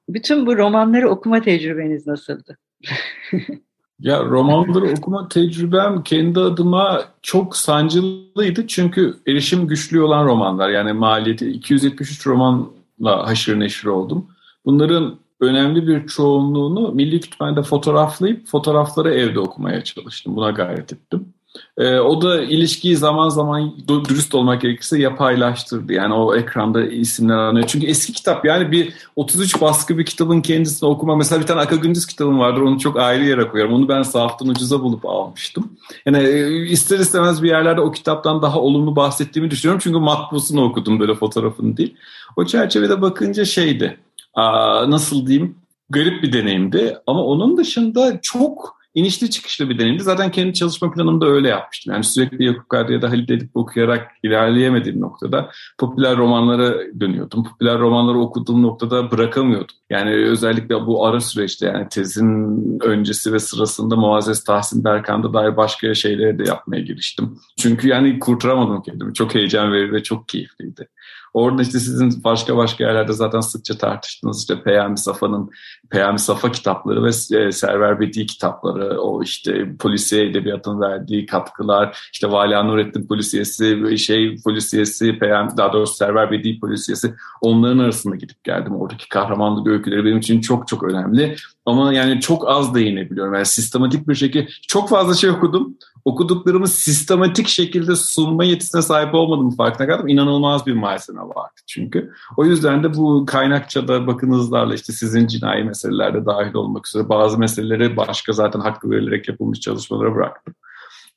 Bütün 0.09 0.45
bu 0.45 0.57
romanları 0.57 1.09
okuma 1.09 1.41
tecrübeniz 1.41 2.07
nasıldı? 2.07 2.57
Ya 3.99 4.23
romanları 4.23 4.85
okuma 4.97 5.27
tecrübem 5.27 6.03
kendi 6.03 6.39
adıma 6.39 7.03
çok 7.21 7.57
sancılıydı 7.57 8.67
çünkü 8.67 9.13
erişim 9.27 9.67
güçlü 9.67 10.01
olan 10.01 10.25
romanlar 10.25 10.69
yani 10.69 10.93
maliyeti 10.93 11.49
273 11.49 12.27
romanla 12.27 13.27
haşır 13.27 13.59
neşir 13.59 13.87
oldum. 13.87 14.27
Bunların 14.65 15.15
önemli 15.39 15.87
bir 15.87 16.07
çoğunluğunu 16.07 16.91
Milli 16.91 17.19
Kütüphane'de 17.19 17.63
fotoğraflayıp 17.63 18.47
fotoğrafları 18.47 19.13
evde 19.13 19.39
okumaya 19.39 19.83
çalıştım. 19.83 20.35
Buna 20.35 20.51
gayret 20.51 20.93
ettim. 20.93 21.33
E, 21.77 21.99
o 21.99 22.21
da 22.21 22.43
ilişkiyi 22.43 22.97
zaman 22.97 23.29
zaman 23.29 23.73
dürüst 24.09 24.35
olmak 24.35 24.61
gerekirse 24.61 24.99
yapaylaştırdı. 24.99 25.93
Yani 25.93 26.13
o 26.13 26.35
ekranda 26.35 26.85
isimler 26.85 27.37
anıyor. 27.37 27.67
Çünkü 27.67 27.87
eski 27.87 28.13
kitap 28.13 28.45
yani 28.45 28.71
bir 28.71 28.93
33 29.15 29.61
baskı 29.61 29.97
bir 29.97 30.05
kitabın 30.05 30.41
kendisini 30.41 30.89
okuma. 30.89 31.15
Mesela 31.15 31.41
bir 31.41 31.47
tane 31.47 31.61
Aka 31.61 31.75
Gündüz 31.75 32.05
kitabım 32.05 32.39
vardır. 32.39 32.61
Onu 32.61 32.79
çok 32.79 32.99
ayrı 32.99 33.25
yere 33.25 33.47
koyarım. 33.47 33.73
Onu 33.73 33.89
ben 33.89 34.01
sahaftan 34.01 34.47
ucuza 34.47 34.81
bulup 34.81 35.05
almıştım. 35.05 35.71
Yani 36.05 36.17
e, 36.17 36.65
ister 36.65 36.99
istemez 36.99 37.43
bir 37.43 37.49
yerlerde 37.49 37.81
o 37.81 37.91
kitaptan 37.91 38.41
daha 38.41 38.59
olumlu 38.59 38.95
bahsettiğimi 38.95 39.51
düşünüyorum. 39.51 39.81
Çünkü 39.83 39.99
matbusunu 39.99 40.63
okudum 40.63 40.99
böyle 40.99 41.15
fotoğrafını 41.15 41.77
değil. 41.77 41.95
O 42.35 42.45
çerçevede 42.45 43.01
bakınca 43.01 43.45
şeydi. 43.45 43.97
Aa, 44.33 44.89
nasıl 44.89 45.27
diyeyim? 45.27 45.55
garip 45.89 46.23
bir 46.23 46.33
deneyimdi. 46.33 46.97
Ama 47.07 47.23
onun 47.23 47.57
dışında 47.57 48.19
çok 48.21 48.77
inişli 48.95 49.29
çıkışlı 49.29 49.69
bir 49.69 49.79
deneyimdi. 49.79 50.03
Zaten 50.03 50.31
kendi 50.31 50.53
çalışma 50.53 50.91
planımda 50.91 51.25
öyle 51.25 51.47
yapmıştım. 51.47 51.93
Yani 51.93 52.03
sürekli 52.03 52.45
Yakup 52.45 52.69
Kadri 52.69 52.93
ya 52.93 53.01
da 53.01 53.09
Halil 53.09 53.29
Edip 53.29 53.49
okuyarak 53.53 54.11
ilerleyemediğim 54.23 55.01
noktada 55.01 55.51
popüler 55.77 56.17
romanlara 56.17 56.73
dönüyordum. 56.99 57.43
Popüler 57.43 57.79
romanları 57.79 58.17
okuduğum 58.17 58.63
noktada 58.63 59.11
bırakamıyordum. 59.11 59.75
Yani 59.89 60.11
özellikle 60.11 60.75
bu 60.85 61.05
ara 61.05 61.19
süreçte 61.19 61.67
yani 61.67 61.89
tezin 61.89 62.79
öncesi 62.81 63.33
ve 63.33 63.39
sırasında 63.39 63.95
Muazzez 63.95 64.43
Tahsin 64.43 64.83
Berkan'da 64.83 65.33
dair 65.33 65.57
başka 65.57 65.93
şeyleri 65.93 66.39
de 66.39 66.43
yapmaya 66.43 66.81
giriştim. 66.81 67.37
Çünkü 67.57 67.87
yani 67.87 68.19
kurtaramadım 68.19 68.81
kendimi. 68.81 69.13
Çok 69.13 69.35
heyecan 69.35 69.71
verici 69.71 69.93
ve 69.93 70.03
çok 70.03 70.27
keyifliydi. 70.27 70.87
Orada 71.35 71.61
işte 71.61 71.79
sizin 71.79 72.23
başka 72.23 72.57
başka 72.57 72.83
yerlerde 72.83 73.13
zaten 73.13 73.39
sıkça 73.39 73.77
tartıştığınız 73.77 74.39
işte 74.39 74.63
Peyami 74.63 74.97
Safa'nın 74.97 75.49
Peyami 75.89 76.19
Safa 76.19 76.51
kitapları 76.51 77.03
ve 77.03 77.07
e, 77.07 77.51
Server 77.51 77.99
Bedi 77.99 78.25
kitapları, 78.25 79.01
o 79.01 79.23
işte 79.23 79.75
polisiye 79.79 80.25
edebiyatın 80.25 80.81
verdiği 80.81 81.25
katkılar, 81.25 82.09
işte 82.13 82.31
Vala 82.31 82.63
Nurettin 82.63 83.07
polisiyesi, 83.07 83.97
şey 83.97 84.35
polisiyesi, 84.43 85.19
Peyami, 85.19 85.57
daha 85.57 85.73
doğrusu 85.73 85.95
Server 85.95 86.31
Bedi 86.31 86.59
polisiyesi 86.59 87.13
onların 87.41 87.79
arasında 87.79 88.15
gidip 88.15 88.43
geldim. 88.43 88.75
Oradaki 88.75 89.09
kahramanlık 89.09 89.67
öyküleri 89.67 90.05
benim 90.05 90.17
için 90.17 90.41
çok 90.41 90.67
çok 90.67 90.83
önemli. 90.83 91.35
Ama 91.65 91.93
yani 91.93 92.19
çok 92.19 92.49
az 92.49 92.75
değinebiliyorum. 92.75 93.33
Yani 93.33 93.45
sistematik 93.45 94.07
bir 94.07 94.15
şekilde 94.15 94.47
çok 94.67 94.89
fazla 94.89 95.13
şey 95.13 95.29
okudum 95.29 95.77
okuduklarımı 96.05 96.67
sistematik 96.67 97.47
şekilde 97.47 97.95
sunma 97.95 98.43
yetisine 98.43 98.81
sahip 98.81 99.13
olmadım 99.13 99.51
farkına 99.51 99.87
kaldım. 99.87 100.07
İnanılmaz 100.07 100.65
bir 100.65 100.73
malzeme 100.73 101.21
vardı 101.21 101.61
çünkü. 101.67 102.11
O 102.37 102.45
yüzden 102.45 102.83
de 102.83 102.93
bu 102.93 103.25
kaynakçada 103.25 104.07
bakınızlarla 104.07 104.75
işte 104.75 104.93
sizin 104.93 105.27
cinayi 105.27 105.63
meselelerde 105.63 106.25
dahil 106.25 106.53
olmak 106.53 106.87
üzere 106.87 107.09
bazı 107.09 107.37
meseleleri 107.37 107.97
başka 107.97 108.33
zaten 108.33 108.59
hakkı 108.59 108.89
verilerek 108.89 109.27
yapılmış 109.27 109.59
çalışmalara 109.59 110.15
bıraktım. 110.15 110.55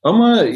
Ama 0.03 0.45
e, 0.45 0.53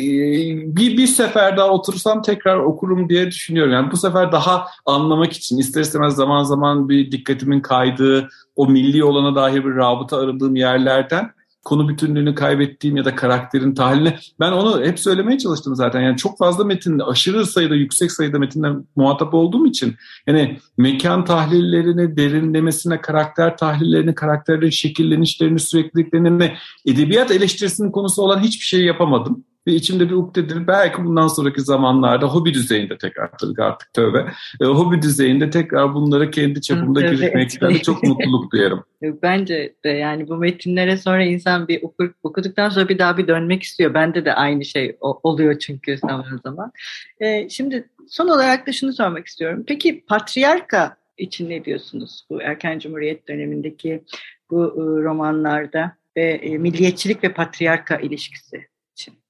bir, 0.77 0.97
bir 0.97 1.07
sefer 1.07 1.57
daha 1.57 1.69
otursam 1.69 2.23
tekrar 2.23 2.57
okurum 2.57 3.09
diye 3.09 3.27
düşünüyorum. 3.27 3.73
Yani 3.73 3.91
bu 3.93 3.97
sefer 3.97 4.33
daha 4.33 4.67
anlamak 4.87 5.33
için 5.33 5.59
ister 5.59 5.81
istemez 5.81 6.15
zaman 6.15 6.45
zaman 6.45 6.89
bir 6.89 7.13
dikkatimin 7.13 7.61
kaydığı, 7.61 8.29
o 8.57 8.67
milli 8.67 9.05
olana 9.05 9.35
dair 9.35 9.65
bir 9.65 9.77
rabıta 9.77 10.17
aradığım 10.17 10.57
yerlerden 10.57 11.31
konu 11.65 11.89
bütünlüğünü 11.89 12.35
kaybettiğim 12.35 12.97
ya 12.97 13.05
da 13.05 13.15
karakterin 13.15 13.75
tahlilini 13.75 14.19
ben 14.41 14.53
onu 14.53 14.85
hep 14.85 15.01
söylemeye 15.01 15.39
çalıştım 15.39 15.77
zaten. 15.77 16.01
Yani 16.01 16.17
çok 16.17 16.39
fazla 16.39 16.65
metin, 16.65 16.99
aşırı 16.99 17.47
sayıda, 17.47 17.75
yüksek 17.75 18.13
sayıda 18.13 18.39
metinle 18.39 18.69
muhatap 18.97 19.35
olduğum 19.35 19.67
için 19.67 19.95
yani 20.27 20.59
mekan 20.77 21.25
tahlillerini, 21.25 22.17
derinlemesine 22.17 23.01
karakter 23.01 23.57
tahlillerini, 23.57 24.15
karakterlerin 24.15 24.71
şekillenişlerini, 24.71 25.61
sürekliliklerini, 25.61 26.53
edebiyat 26.87 27.31
eleştirisinin 27.31 27.91
konusu 27.91 28.23
olan 28.23 28.41
hiçbir 28.41 28.65
şey 28.65 28.85
yapamadım 28.85 29.45
ve 29.67 29.73
içimde 29.73 30.11
bir 30.11 30.15
ukdedir. 30.15 30.67
Belki 30.67 31.05
bundan 31.05 31.29
sonraki 31.29 31.61
zamanlarda 31.61 32.27
hobi 32.27 32.55
düzeyinde 32.55 32.99
tekrar 32.99 33.31
artık 33.59 33.95
tövbe. 33.95 34.27
E, 34.61 34.65
hobi 34.65 35.03
düzeyinde 35.03 35.51
tekrar 35.51 35.95
bunları 35.95 36.31
kendi 36.31 36.61
çapımda 36.61 37.01
girişmekten 37.01 37.75
çok 37.75 38.03
mutluluk 38.03 38.53
duyarım. 38.53 38.85
Bence 39.23 39.75
de 39.85 39.89
yani 39.89 40.29
bu 40.29 40.37
metinlere 40.37 40.97
sonra 40.97 41.25
insan 41.25 41.69
bir 41.69 41.83
okur, 41.83 42.11
okuduktan 42.23 42.69
sonra 42.69 42.89
bir 42.89 42.99
daha 42.99 43.19
bir 43.19 43.29
dönmek 43.29 43.63
istiyor. 43.63 43.95
Bende 43.95 44.25
de 44.25 44.35
aynı 44.35 44.65
şey 44.65 44.97
oluyor 45.01 45.59
çünkü 45.59 45.99
zaman 45.99 46.41
zaman. 46.45 46.73
E, 47.21 47.49
şimdi 47.49 47.89
son 48.09 48.29
olarak 48.29 48.67
da 48.67 48.73
şunu 48.73 48.93
sormak 48.93 49.27
istiyorum. 49.27 49.65
Peki 49.67 50.05
patriarka 50.09 50.97
için 51.19 51.51
ne 51.51 51.65
diyorsunuz 51.65 52.27
bu 52.31 52.43
erken 52.43 52.79
cumhuriyet 52.79 53.29
dönemindeki 53.29 54.03
bu 54.51 54.65
e, 54.65 55.03
romanlarda 55.03 55.97
ve 56.17 56.23
e, 56.23 56.59
milliyetçilik 56.59 57.25
ve 57.25 57.33
patriarka 57.33 57.97
ilişkisi? 57.97 58.72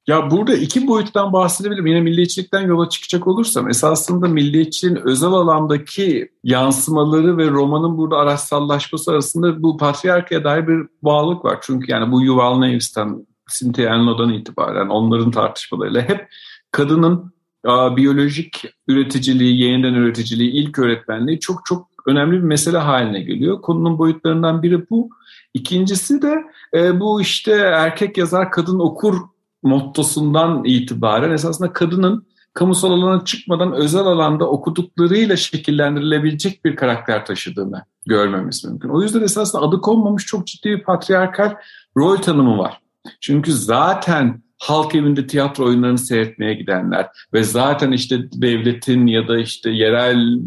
Ya 0.06 0.30
burada 0.30 0.54
iki 0.54 0.86
boyuttan 0.86 1.32
bahsedebilirim. 1.32 1.86
Yine 1.86 2.00
milliyetçilikten 2.00 2.60
yola 2.60 2.88
çıkacak 2.88 3.26
olursam 3.26 3.68
esasında 3.68 4.28
milliyetçiliğin 4.28 5.00
özel 5.04 5.30
alandaki 5.30 6.28
yansımaları 6.44 7.36
ve 7.38 7.50
romanın 7.50 7.98
burada 7.98 8.16
araçsallaşması 8.16 9.10
arasında 9.10 9.62
bu 9.62 9.76
patriarkaya 9.76 10.44
dair 10.44 10.68
bir 10.68 10.86
bağlılık 11.02 11.44
var. 11.44 11.58
Çünkü 11.62 11.92
yani 11.92 12.12
bu 12.12 12.22
Yuval 12.22 12.54
Harari'den, 12.54 13.26
Cynthia 13.58 13.94
Enlo'dan 13.94 14.32
itibaren 14.32 14.88
onların 14.88 15.30
tartışmalarıyla 15.30 16.02
hep 16.02 16.28
kadının 16.70 17.32
a, 17.64 17.96
biyolojik 17.96 18.64
üreticiliği, 18.88 19.62
yeniden 19.62 19.94
üreticiliği, 19.94 20.50
ilk 20.50 20.78
öğretmenliği 20.78 21.40
çok 21.40 21.66
çok 21.66 21.88
önemli 22.06 22.36
bir 22.36 22.42
mesele 22.42 22.78
haline 22.78 23.20
geliyor. 23.20 23.62
Konunun 23.62 23.98
boyutlarından 23.98 24.62
biri 24.62 24.90
bu. 24.90 25.10
İkincisi 25.54 26.22
de 26.22 26.44
e, 26.74 27.00
bu 27.00 27.20
işte 27.20 27.52
erkek 27.52 28.18
yazar 28.18 28.50
kadın 28.50 28.78
okur 28.78 29.31
mottosundan 29.62 30.64
itibaren 30.64 31.33
esasında 31.33 31.72
kadının 31.72 32.27
kamusal 32.55 32.90
alana 32.90 33.25
çıkmadan 33.25 33.72
özel 33.72 34.05
alanda 34.05 34.48
okuduklarıyla 34.48 35.37
şekillendirilebilecek 35.37 36.64
bir 36.64 36.77
karakter 36.77 37.27
taşıdığını 37.27 37.85
görmemiz 38.07 38.64
mümkün. 38.64 38.88
O 38.88 39.03
yüzden 39.03 39.22
esasında 39.22 39.62
adı 39.62 39.81
konmamış 39.81 40.27
çok 40.27 40.46
ciddi 40.46 40.70
bir 40.70 40.83
patriarkal 40.83 41.55
rol 41.96 42.16
tanımı 42.16 42.59
var. 42.59 42.81
Çünkü 43.20 43.53
zaten 43.53 44.42
halk 44.62 44.94
evinde 44.94 45.27
tiyatro 45.27 45.64
oyunlarını 45.64 45.98
seyretmeye 45.98 46.55
gidenler 46.55 47.09
ve 47.33 47.42
zaten 47.42 47.92
işte 47.92 48.18
devletin 48.33 49.07
ya 49.07 49.29
da 49.29 49.38
işte 49.38 49.70
yerel 49.70 50.38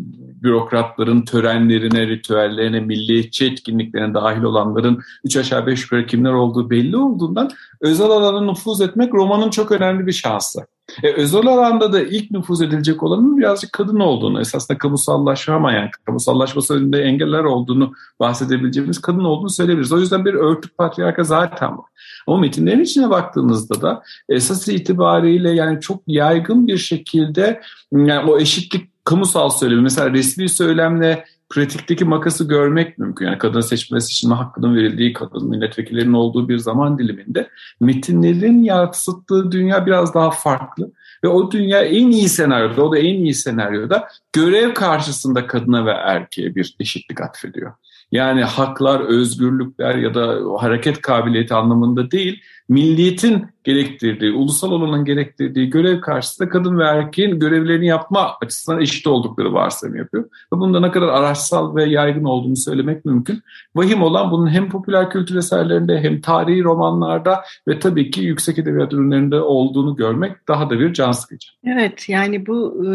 bürokratların 0.43 1.21
törenlerine, 1.21 2.07
ritüellerine, 2.07 2.79
milliyetçi 2.79 3.45
etkinliklerine 3.45 4.13
dahil 4.13 4.43
olanların 4.43 4.99
üç 5.23 5.37
aşağı 5.37 5.67
beş 5.67 5.83
yukarı 5.83 6.05
kimler 6.05 6.31
olduğu 6.31 6.69
belli 6.69 6.97
olduğundan 6.97 7.49
özel 7.81 8.07
alana 8.07 8.41
nüfuz 8.41 8.81
etmek 8.81 9.13
romanın 9.13 9.49
çok 9.49 9.71
önemli 9.71 10.07
bir 10.07 10.13
şansı. 10.13 10.67
E, 11.03 11.11
özel 11.11 11.47
alanda 11.47 11.93
da 11.93 12.01
ilk 12.01 12.31
nüfuz 12.31 12.61
edilecek 12.61 13.03
olanın 13.03 13.37
birazcık 13.37 13.73
kadın 13.73 13.99
olduğunu, 13.99 14.41
esasında 14.41 14.77
kamusallaşamayan, 14.77 15.89
kamusallaşması 16.05 16.73
önünde 16.73 17.01
engeller 17.01 17.43
olduğunu 17.43 17.93
bahsedebileceğimiz 18.19 19.01
kadın 19.01 19.23
olduğunu 19.23 19.49
söyleyebiliriz. 19.49 19.91
O 19.91 19.99
yüzden 19.99 20.25
bir 20.25 20.33
örtük 20.33 20.77
patriarka 20.77 21.23
zaten 21.23 21.77
var. 21.77 21.85
Ama 22.27 22.37
metinlerin 22.37 22.83
içine 22.83 23.09
baktığınızda 23.09 23.81
da 23.81 24.03
esas 24.29 24.67
itibariyle 24.67 25.51
yani 25.51 25.81
çok 25.81 26.01
yaygın 26.07 26.67
bir 26.67 26.77
şekilde 26.77 27.61
yani 27.91 28.31
o 28.31 28.39
eşitlik 28.39 29.05
kamusal 29.05 29.49
söylemi 29.49 29.81
mesela 29.81 30.11
resmi 30.11 30.49
söylemle 30.49 31.25
pratikteki 31.55 32.05
makası 32.05 32.47
görmek 32.47 32.97
mümkün. 32.97 33.25
Yani 33.25 33.37
kadın 33.37 33.61
seçme 33.61 34.01
seçilme 34.01 34.35
hakkının 34.35 34.75
verildiği 34.75 35.13
kadın 35.13 35.49
milletvekillerinin 35.49 36.13
olduğu 36.13 36.49
bir 36.49 36.57
zaman 36.57 36.99
diliminde 36.99 37.49
metinlerin 37.79 38.63
yansıttığı 38.63 39.51
dünya 39.51 39.85
biraz 39.85 40.13
daha 40.13 40.31
farklı. 40.31 40.91
Ve 41.23 41.27
o 41.27 41.51
dünya 41.51 41.81
en 41.81 42.11
iyi 42.11 42.29
senaryoda, 42.29 42.83
o 42.83 42.91
da 42.91 42.97
en 42.97 43.13
iyi 43.13 43.33
senaryoda 43.33 44.07
görev 44.33 44.73
karşısında 44.73 45.47
kadına 45.47 45.85
ve 45.85 45.91
erkeğe 45.91 46.55
bir 46.55 46.75
eşitlik 46.79 47.21
atfediyor. 47.21 47.73
Yani 48.11 48.43
haklar, 48.43 48.99
özgürlükler 48.99 49.95
ya 49.95 50.13
da 50.13 50.37
hareket 50.59 51.01
kabiliyeti 51.01 51.53
anlamında 51.53 52.11
değil, 52.11 52.41
milliyetin 52.69 53.45
gerektirdiği, 53.63 54.31
ulusal 54.31 54.71
olanın 54.71 55.05
gerektirdiği 55.05 55.69
görev 55.69 56.01
karşısında 56.01 56.49
kadın 56.49 56.79
ve 56.79 56.83
erkeğin 56.83 57.39
görevlerini 57.39 57.87
yapma 57.87 58.37
açısından 58.41 58.81
eşit 58.81 59.07
oldukları 59.07 59.53
varsayım 59.53 59.95
yapıyor. 59.95 60.23
Ve 60.23 60.59
bunda 60.59 60.79
ne 60.79 60.91
kadar 60.91 61.07
araçsal 61.07 61.75
ve 61.75 61.85
yaygın 61.85 62.23
olduğunu 62.23 62.55
söylemek 62.55 63.05
mümkün. 63.05 63.41
Vahim 63.75 64.01
olan 64.01 64.31
bunun 64.31 64.47
hem 64.47 64.69
popüler 64.69 65.09
kültür 65.09 65.35
eserlerinde 65.35 65.99
hem 65.99 66.21
tarihi 66.21 66.63
romanlarda 66.63 67.43
ve 67.67 67.79
tabii 67.79 68.11
ki 68.11 68.21
yüksek 68.21 68.59
edebiyat 68.59 68.93
ürünlerinde 68.93 69.39
olduğunu 69.39 69.95
görmek 69.95 70.47
daha 70.47 70.69
da 70.69 70.79
bir 70.79 70.93
can 70.93 71.11
sıkıcı. 71.11 71.49
Evet 71.65 72.09
yani 72.09 72.45
bu 72.45 72.85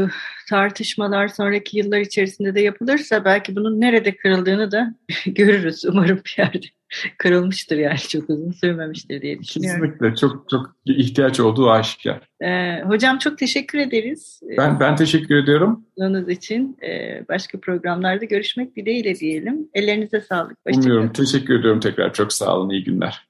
tartışmalar 0.50 1.28
sonraki 1.28 1.78
yıllar 1.78 2.00
içerisinde 2.00 2.54
de 2.54 2.60
yapılırsa 2.60 3.24
belki 3.24 3.56
bunun 3.56 3.80
nerede 3.80 4.16
kırıldığını 4.16 4.72
da 4.72 4.94
görürüz 5.26 5.84
umarım 5.84 6.20
bir 6.26 6.34
yerde. 6.38 6.66
kırılmıştır 7.18 7.76
yani 7.76 7.98
çok 7.98 8.30
uzun 8.30 8.50
sürmemiştir 8.50 9.22
diye 9.22 9.38
düşünüyorum. 9.38 9.82
Kesinlikle 9.82 10.16
çok 10.16 10.50
çok 10.50 10.76
ihtiyaç 10.86 11.40
olduğu 11.40 11.70
aşikar. 11.70 12.20
Ee, 12.40 12.82
hocam 12.82 13.18
çok 13.18 13.38
teşekkür 13.38 13.78
ederiz. 13.78 14.40
Ben 14.58 14.80
ben 14.80 14.96
teşekkür 14.96 15.36
ediyorum. 15.36 15.84
Bunun 15.98 16.28
için 16.28 16.76
ee, 16.82 17.24
başka 17.28 17.60
programlarda 17.60 18.24
görüşmek 18.24 18.76
dileğiyle 18.76 19.14
diyelim. 19.14 19.68
Ellerinize 19.74 20.20
sağlık. 20.20 20.58
Umuyorum. 20.74 21.12
Teşekkür 21.12 21.60
ediyorum 21.60 21.80
tekrar. 21.80 22.12
Çok 22.12 22.32
sağ 22.32 22.56
olun. 22.56 22.70
İyi 22.70 22.84
günler. 22.84 23.26